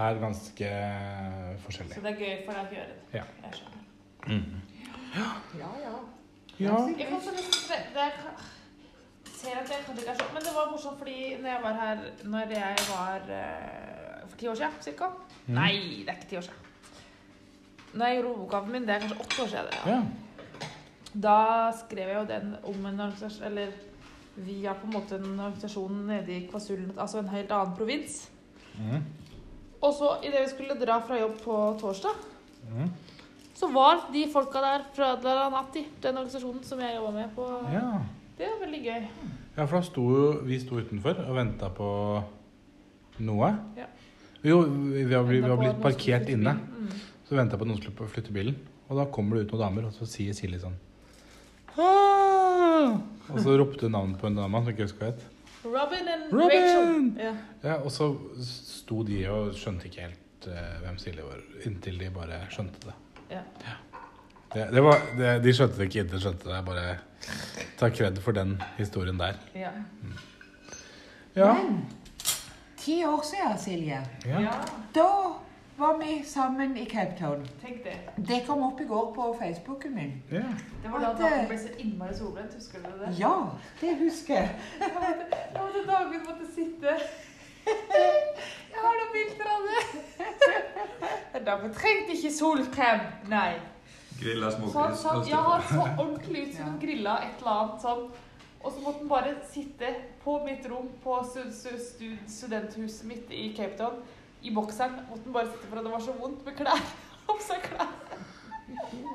[0.08, 0.74] er ganske
[1.66, 1.96] forskjellig.
[1.98, 3.20] Så det er gøy for deg å gjøre det.
[3.20, 3.28] Ja.
[3.44, 3.80] Jeg skjønner.
[5.60, 5.96] Ja, ja.
[6.60, 6.76] Ja.
[6.98, 8.12] Jeg kan så lyst det, det er,
[9.44, 12.54] ser at jeg kan ikke men det var morsomt fordi når jeg var her Når
[12.54, 13.93] jeg var eh,
[14.34, 15.10] for ti år siden, ca.
[15.46, 15.56] Mm.
[15.56, 15.74] Nei,
[16.04, 16.60] det er ikke ti år siden.
[17.94, 19.74] Når jeg gjorde hovedoppgaven min, det er kanskje åtte år siden.
[19.86, 19.96] Ja.
[19.96, 20.04] Ja.
[21.24, 21.40] Da
[21.78, 23.74] skrev jeg jo den om en organisasjon Eller
[24.36, 28.16] via på en måte en organisasjon nede i Kvasulen, altså en helt annen provins.
[28.80, 29.04] Mm.
[29.84, 32.24] Og så idet vi skulle dra fra jobb på torsdag,
[32.72, 32.90] mm.
[33.54, 38.00] så var de folka der fra Adlaranati, den organisasjonen som jeg jobba med på ja.
[38.38, 39.04] Det var veldig gøy.
[39.58, 40.04] Ja, for da sto
[40.48, 41.90] vi sto utenfor og venta på
[43.22, 43.52] noe.
[43.78, 43.86] Ja.
[44.44, 46.58] Jo, vi har, vi har blitt parkert inne.
[46.60, 46.96] Mm.
[47.28, 48.58] Så venta jeg på at noen skulle flytte bilen.
[48.90, 50.76] Og da kommer det ut noen damer, og så sier Silje sånn
[51.80, 53.00] «Ah!»
[53.32, 55.24] Og så ropte hun navnet på en dame som ikke husker hva het.
[55.64, 56.52] Robin and Robin!
[56.52, 57.24] Rachel.
[57.24, 57.32] Ja.
[57.64, 58.10] Ja, og så
[58.44, 62.98] sto de og skjønte ikke helt uh, hvem Silje var, inntil de bare skjønte det.
[63.32, 63.42] Ja.
[64.54, 66.60] Det, det var, det, de skjønte det ikke inntil de skjønte det.
[66.60, 69.40] Jeg bare ta kred for den historien der.
[69.58, 69.72] Ja.
[71.40, 71.54] Ja.
[71.56, 72.03] Men
[72.84, 74.42] ti år siden, Silje, ja.
[74.42, 74.54] ja.
[74.96, 75.10] da
[75.78, 77.48] var vi sammen i Cape Town.
[77.62, 77.96] Tenk det.
[78.18, 80.24] Det kom opp i går på Facebooken min.
[80.32, 80.44] ja.
[80.84, 82.54] Det var da At, dagen eh, ble så innmari solbrent.
[82.54, 83.14] Husker du det?
[83.20, 83.36] Ja,
[83.82, 84.50] det husker jeg.
[85.54, 86.98] Da måtte dagen måtte sitte
[88.74, 89.84] Jeg har noen bilder av det.
[91.46, 93.00] Da trengte ikke solkrem.
[93.32, 93.54] Nei.
[94.20, 95.00] Grilla smågris.
[95.00, 98.06] satt, ja, så ordentlig ut som hun grilla et eller annet sånn.
[98.64, 99.90] Og så måtte han bare sitte
[100.24, 104.00] på mitt rom på stu, stu, stu, studenthuset mitt i Cape Town.
[104.44, 106.88] I bokseren måtte han bare sitte for at det var så vondt med klær.
[107.32, 107.92] Om seg klær.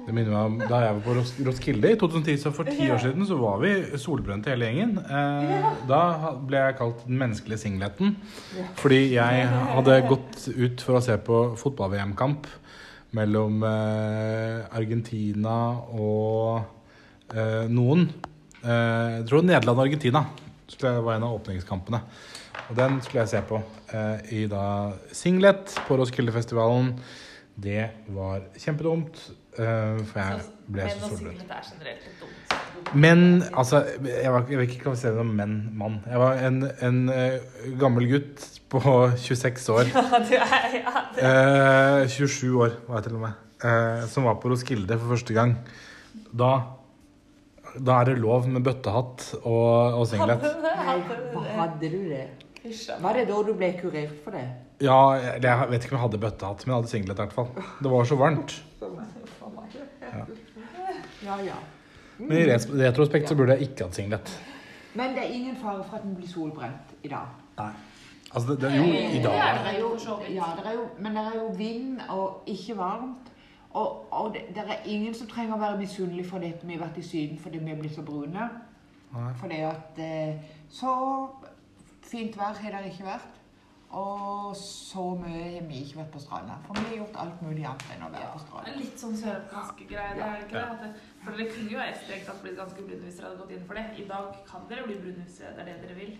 [0.07, 1.15] Det minner meg om da jeg var på
[1.49, 4.95] Roskilde i 2010, så for ti år siden så var vi solbrente hele gjengen.
[5.01, 6.01] Eh, da
[6.49, 8.15] ble jeg kalt den menneskelige singleten.
[8.81, 12.49] Fordi jeg hadde gått ut for å se på fotball-VM-kamp
[13.17, 15.59] mellom eh, Argentina
[15.97, 16.61] og
[17.35, 18.09] eh, noen.
[18.69, 20.25] Eh, jeg tror Nederland og Argentina
[20.83, 22.03] var en av åpningskampene.
[22.69, 23.61] Og den skulle jeg se på
[23.97, 24.65] eh, i da
[25.17, 26.93] singlet på Roskildefestivalen.
[27.59, 29.17] Det var kjempedumt,
[29.59, 31.51] eh, for jeg ble Men så solbrent.
[31.51, 32.93] er.
[32.95, 35.99] Men altså, jeg, var, jeg vil ikke kvalifisere meg som menn, mann.
[36.09, 37.01] Jeg var en, en
[37.81, 38.81] gammel gutt på
[39.17, 39.91] 26 år.
[39.97, 41.21] Ja, du er, ja, du
[42.05, 43.45] Eh, 27 år var jeg til og med.
[44.13, 45.57] Som var på Roskilde for første gang.
[46.31, 46.53] Da,
[47.77, 50.45] da er det lov med bøttehatt og, og singlet.
[50.65, 50.99] Nei,
[51.59, 52.27] hadde du det?
[53.01, 54.47] Var det da du ble kurert for det?
[54.85, 57.37] Ja, jeg, jeg vet ikke om jeg hadde bøttehatt, men jeg hadde singlet i hvert
[57.37, 57.51] fall.
[57.83, 58.57] Det var så varmt.
[61.25, 61.59] Ja, ja.
[62.19, 62.47] Men i
[62.83, 64.33] retrospekt så burde jeg ikke hatt singlet.
[64.99, 67.31] Men det er ingen fare for at den blir solbrent i dag.
[67.59, 67.71] Nei.
[68.29, 69.91] Altså, det, det, jo, i dag Ja, Det er jo,
[70.35, 73.28] ja, det er jo, men det er jo vind og ikke varmt.
[73.79, 76.77] Og, og det, det er ingen som trenger å være misunnelig for det at vi
[76.77, 78.47] har vært i Syden fordi vi er blitt så brune.
[79.15, 79.33] Nei.
[79.41, 80.41] Fordi at eh,
[80.73, 80.93] Så
[82.09, 83.35] fint vær har det ikke vært.
[83.99, 86.59] Og så mye har vi ikke vært på stranda.
[86.67, 88.73] For vi har gjort alt mulig annet enn å være på Det stranda.
[88.73, 90.09] er litt sånn sørafrikansk Ja.
[90.19, 90.91] Det er ikke det?
[91.23, 93.81] For dere kunne jo strengt tatt blitt ganske brune hvis dere hadde gått inn for
[93.81, 93.87] det.
[94.03, 96.13] I dag kan dere bli brune hvis det er det dere vil.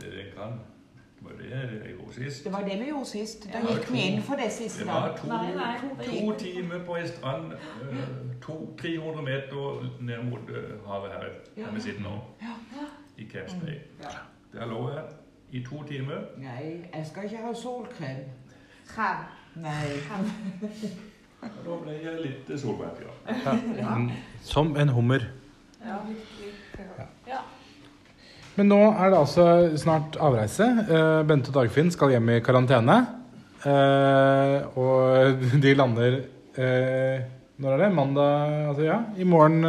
[0.00, 0.56] Det det kan.
[1.18, 2.44] Det var det jeg gjorde sist.
[2.44, 3.46] Det var det vi gjorde sist.
[3.52, 4.78] Da gikk vi inn for det siste.
[4.84, 8.02] Det var to, Nei, nei, to, to to timer på ei strand, eh,
[8.42, 12.16] to, 300 meter ned mot eh, havet her, her vi sitter nå,
[13.16, 13.78] i Camps Bay.
[14.02, 14.12] Ja.
[14.52, 15.04] Der lå jeg
[15.50, 16.20] i to timer.
[16.36, 18.22] Nei, jeg skal ikke ha solkrem.
[18.96, 19.24] Her.
[19.54, 19.88] Nei.
[21.42, 23.52] Og da ble jeg litt solbrent, ja.
[23.96, 24.10] Mm,
[24.42, 25.26] Som en hummer.
[25.86, 26.52] Ja, virkelig.
[26.98, 27.06] Ja.
[28.56, 29.46] Men nå er det altså
[29.76, 30.66] snart avreise.
[30.86, 32.98] Eh, Bente og Dagfinn skal hjem i karantene.
[33.66, 36.20] Eh, og de lander
[36.56, 37.24] eh,
[37.56, 37.94] Når er det?
[37.96, 38.56] Mandag?
[38.70, 39.64] Altså ja, i morgen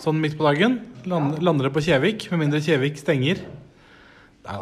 [0.00, 0.78] sånn midt på dagen.
[1.08, 3.40] Land, lander det på Kjevik, med mindre Kjevik stenger.
[4.46, 4.60] Nei,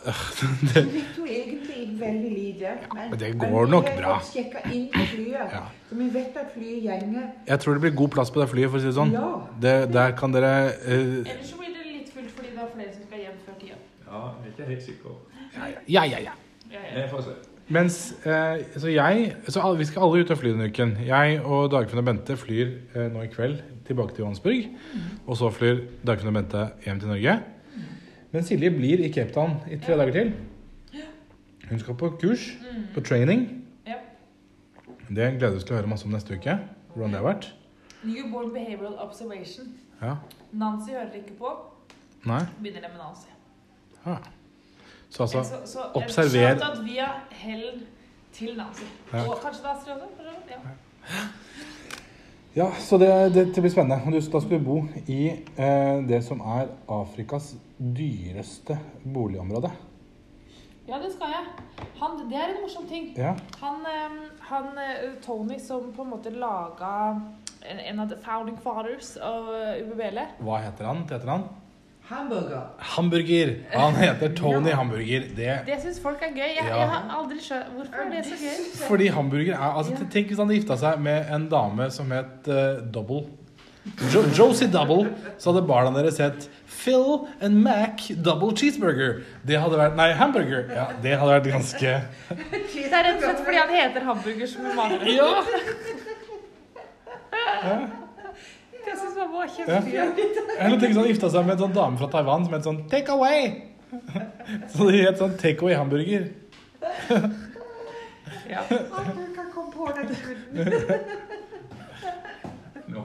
[0.72, 0.82] det,
[1.18, 2.72] jo egentlig veldig lite.
[2.94, 4.14] Men, men det går nok bra.
[4.16, 5.64] Ja.
[5.88, 7.26] så vi vet at flyet gjenger.
[7.46, 9.12] jeg tror det blir god plass på det flyet, for å si det sånn.
[9.14, 9.30] Ja.
[9.60, 12.94] Det, der kan dere eh, Ellers så blir det litt fullt fordi det er flere
[12.94, 13.80] som skal hjem før tida.
[14.10, 15.16] Ja, jeg er ikke helt sikker.
[15.56, 16.32] Ja, ja, ja.
[16.70, 17.00] Ja, ja.
[17.00, 17.34] Jeg får se.
[17.70, 17.96] Mens
[18.26, 20.96] eh, Så jeg så alle, Vi skal alle ut og fly denne uken.
[21.06, 24.66] Jeg og Dagfinn og Bente flyr eh, nå i kveld tilbake til Johannesburg.
[25.26, 27.36] Og så flyr Dagfinn og Bente hjem til Norge.
[28.32, 30.32] Men Silje blir i Cape Town i tre dager til.
[31.70, 32.48] Hun skal på kurs,
[32.94, 33.44] på training.
[33.86, 34.00] Ja.
[35.08, 36.56] Det gleder vi oss til å høre masse om neste uke.
[36.94, 37.52] Hvordan det har vært.
[38.02, 39.70] Newborn Behavioral Observation.
[40.02, 40.16] Ja.
[40.50, 41.52] Nancy hører ikke på.
[42.26, 42.40] Nei?
[42.58, 43.30] Begynner det med Nancy.
[44.06, 44.16] Ja.
[45.10, 47.82] Så altså så, så, observer- vi via Hell
[48.32, 48.84] til Nancy.
[49.12, 49.24] Ja.
[49.28, 50.30] Og kanskje da Astrid også.
[50.50, 50.56] Ja.
[52.56, 54.02] Ja, så det, det, det blir spennende.
[54.06, 55.28] Og da skal du bo i
[55.58, 58.78] eh, det som er Afrikas dyreste
[59.14, 59.70] boligområde.
[60.88, 61.44] ja, det skal jeg.
[62.00, 63.12] Han, det er en morsom ting.
[63.16, 63.34] Ja.
[63.60, 64.16] Han, eh,
[64.50, 66.90] han eh, Tony som på en måte laga
[67.70, 70.18] en, en av the founding fathers av eh, UBBL.
[70.42, 71.04] Hva heter han?
[71.10, 71.44] Heter han?
[72.10, 72.60] Hamburger.
[72.78, 73.54] Hamburger.
[73.72, 75.20] Han heter Tony Hamburger.
[75.36, 76.42] Det, Det syns folk er gøy.
[76.56, 76.76] Jeg, Ja.
[76.76, 78.86] jeg har aldri skjønt Hvorfor er det så gøy?
[78.88, 82.48] fordi hamburger er altså, Tenk hvis han hadde gifta seg med en dame som het
[82.48, 82.54] uh,
[82.94, 83.22] Double.
[84.12, 85.08] Jo, Josie Double.
[85.38, 89.20] Så hadde barna deres sett Phil and Mac Double Cheeseburger.
[89.46, 90.64] Det hadde vært Nei, hamburger.
[90.74, 94.66] Ja, det hadde vært ganske Det er rett og slett fordi han heter hamburger som
[94.66, 94.98] en maler.
[95.14, 95.30] Ja!
[98.84, 99.29] Det syns mamma var ja.
[99.29, 99.29] kjempegøy.
[99.40, 103.12] Eller tenk sånn, gifta seg med en sånn dame fra Taiwan som het sånn Take
[103.12, 103.50] Away.
[104.72, 106.28] Så det het sånn Take Away hamburger.
[108.50, 108.62] Ja.
[108.98, 110.50] Aldri kan komme på den skuden.
[112.90, 113.04] Nå,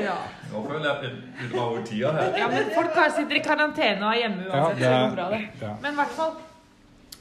[0.00, 0.14] Ja.
[0.52, 2.32] nå føler jeg at vi- drar over tida her.
[2.38, 4.78] ja, men folk her sitter i karantene og er hjemme Ja, uansett.
[4.78, 5.48] det er- det bra, det.
[5.62, 5.74] Ja.
[5.82, 6.32] Men i hvert fall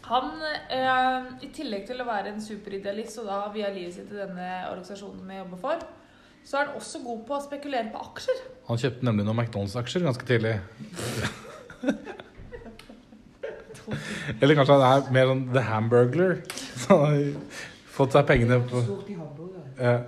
[0.06, 0.32] han,
[0.70, 4.66] eh, I tillegg til å være en superidealist og da via livet sitt til denne
[4.72, 5.76] organisasjonen vi jobber for,
[6.46, 8.40] så er han også god på å spekulere på aksjer.
[8.68, 10.56] Han kjøpte nemlig noen McDonald's-aksjer ganske tidlig.
[14.42, 16.38] Eller kanskje han er mer sånn The Hamburglar.
[16.82, 17.56] Så han har
[17.96, 19.66] fått seg pengene på Stort i hamburger.
[19.78, 20.02] eh,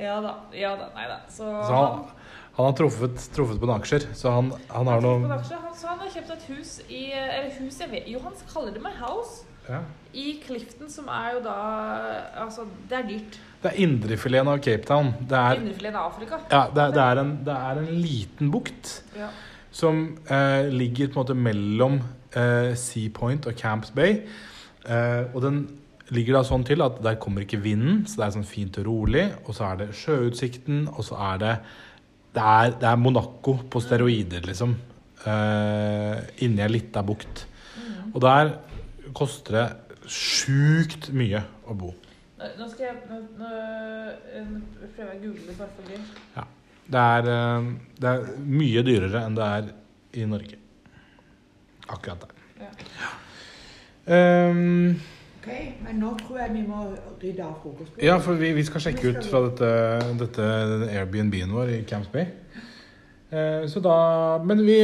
[0.00, 0.34] Ja da.
[0.56, 1.18] ja da, Nei da.
[1.28, 2.04] Så, Så han,
[2.56, 5.44] han har truffet, truffet på noen aksjer, så han, han har noe han,
[5.76, 8.82] så han har kjøpt et hus i Eller hus jeg vet Jo, han kaller det
[8.84, 9.44] meg House.
[9.70, 9.80] Ja.
[10.12, 11.52] I Clifton, som er jo da
[12.42, 13.36] Altså, det er dyrt.
[13.62, 15.12] Det er indrefileten av Cape Town.
[15.28, 16.38] Det er, Indrefileten av Afrika.
[16.50, 19.28] ja, det er, det er, en, det er en liten bukt Ja.
[19.70, 22.00] som eh, ligger på en måte mellom
[22.34, 24.22] eh, Sea Point og Camps Bay.
[24.86, 25.60] Eh, og den
[26.10, 28.88] ligger da sånn til at der kommer ikke vinden, så det er sånn fint og
[28.88, 29.28] rolig.
[29.46, 31.54] Og så er det sjøutsikten, og så er det
[32.34, 34.74] Det er, det er Monaco på steroider, liksom.
[35.26, 37.44] Eh, inni ei lita bukt.
[38.14, 38.52] Og der
[39.16, 39.66] koster det
[40.10, 41.92] sjukt mye å bo.
[42.40, 43.50] Nå skal jeg nå, nå,
[44.96, 46.48] prøve å google det bare for gøy.
[46.90, 49.72] Det er, eh, det er mye dyrere enn det er
[50.18, 50.56] i Norge.
[51.90, 52.36] Akkurat der.
[52.60, 53.10] Ja.
[54.10, 55.00] Um,
[55.40, 55.48] Ok,
[55.80, 56.82] men nå tror jeg vi må
[57.22, 58.04] rydde av frokostbordet.
[58.04, 59.70] ja, for vi, vi skal sjekke ut fra dette,
[60.20, 60.48] dette
[60.90, 62.26] Airbnb-en vår i Camps Bay.
[63.30, 63.96] Eh, så da,
[64.42, 64.76] men vi,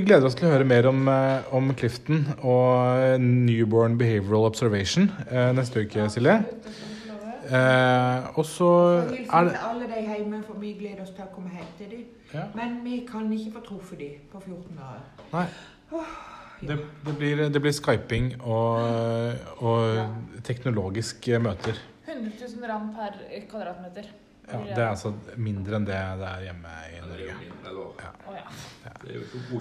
[0.00, 5.50] gleder oss til å høre mer om, eh, om Clifton og Newborn Behavioral Observation eh,
[5.56, 6.38] neste uke, Silje.
[7.50, 8.70] Eh, og så
[9.04, 12.06] er det alle de hjemme, for vi gleder oss til å komme hjem til dem.
[12.32, 12.46] Ja.
[12.56, 15.04] Men vi kan ikke få truffet dem på 14 dager.
[15.34, 15.46] Nei.
[16.60, 18.80] Det, det, blir, det blir skyping og,
[19.64, 21.76] og teknologiske møter.
[22.08, 23.20] 100 000 rand per
[23.50, 24.08] kvadratmeter.
[24.52, 27.26] Ja, det er altså mindre enn det det er hjemme i er Norge.
[27.26, 27.84] jo mindre.
[28.00, 28.10] Ja.
[28.34, 28.46] Ja.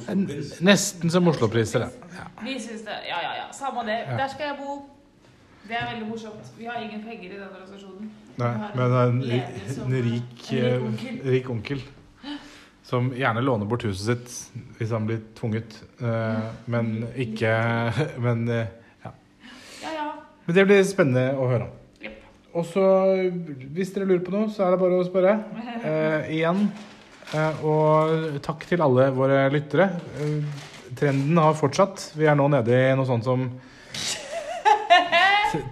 [0.10, 0.64] Er.
[0.66, 1.92] Nesten som Oslo-priser, det.
[2.18, 2.26] Ja.
[2.44, 2.96] Vi syns det.
[3.10, 3.46] Ja, ja, ja.
[3.54, 4.00] Samme det.
[4.08, 4.18] Ja.
[4.18, 4.78] Der skal jeg bo.
[5.70, 6.52] Det er veldig morsomt.
[6.58, 8.12] Vi har ingen penger i den organisasjonen.
[8.40, 11.22] Nei, men det men en, leder som- en rik, en rik eh, onkel.
[11.32, 11.82] rik onkel
[12.90, 17.52] som gjerne låner bort huset sitt hvis han blir tvunget, eh, men ikke
[18.26, 18.66] Men, eh,
[19.06, 19.12] Ja,
[19.94, 20.08] ja.
[20.46, 21.76] men det blir spennende å høre om.
[22.58, 22.84] Og så,
[23.76, 25.38] hvis dere lurer på noe, så er det bare å spørre.
[25.80, 26.66] Eh, igjen.
[27.32, 29.86] Eh, og takk til alle våre lyttere.
[30.20, 30.42] Eh,
[30.98, 32.10] trenden har fortsatt.
[32.18, 33.46] Vi er nå nede i noe sånt som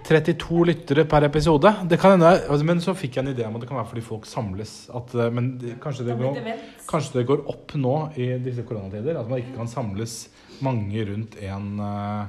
[0.06, 1.72] 32 lyttere per episode.
[1.90, 3.90] Det kan hende, altså, men så fikk jeg en idé om at det kan være
[3.92, 4.74] fordi folk samles.
[4.94, 5.52] At, eh, men
[5.82, 6.40] kanskje, Det går,
[6.88, 9.18] kanskje det går opp nå i disse koronatider.
[9.18, 10.28] At man ikke kan samles
[10.64, 12.26] mange rundt en uh,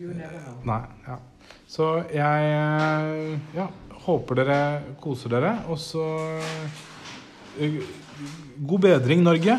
[0.00, 0.80] Nei.
[1.06, 1.18] Ja.
[1.70, 3.68] Så jeg eh, ja,
[4.02, 4.60] håper dere
[5.02, 5.52] koser dere.
[5.70, 6.02] Og så
[7.62, 7.76] eh,
[8.58, 9.54] God bedring, Norge.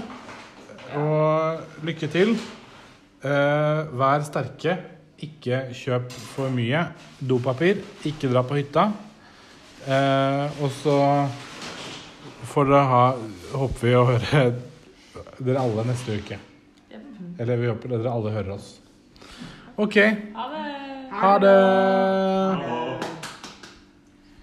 [0.99, 2.33] Og lykke til.
[3.23, 4.75] Eh, vær sterke.
[5.21, 6.83] Ikke kjøp for mye
[7.21, 7.79] dopapir.
[8.09, 8.89] Ikke dra på hytta.
[10.61, 10.95] Og så
[12.51, 13.01] får dere ha
[13.51, 14.43] Håper vi å høre
[15.41, 16.37] dere alle neste uke.
[17.41, 18.71] Eller vi håper dere alle hører oss.
[19.77, 19.99] OK.
[20.37, 20.90] Ha det.
[21.11, 22.90] 好的。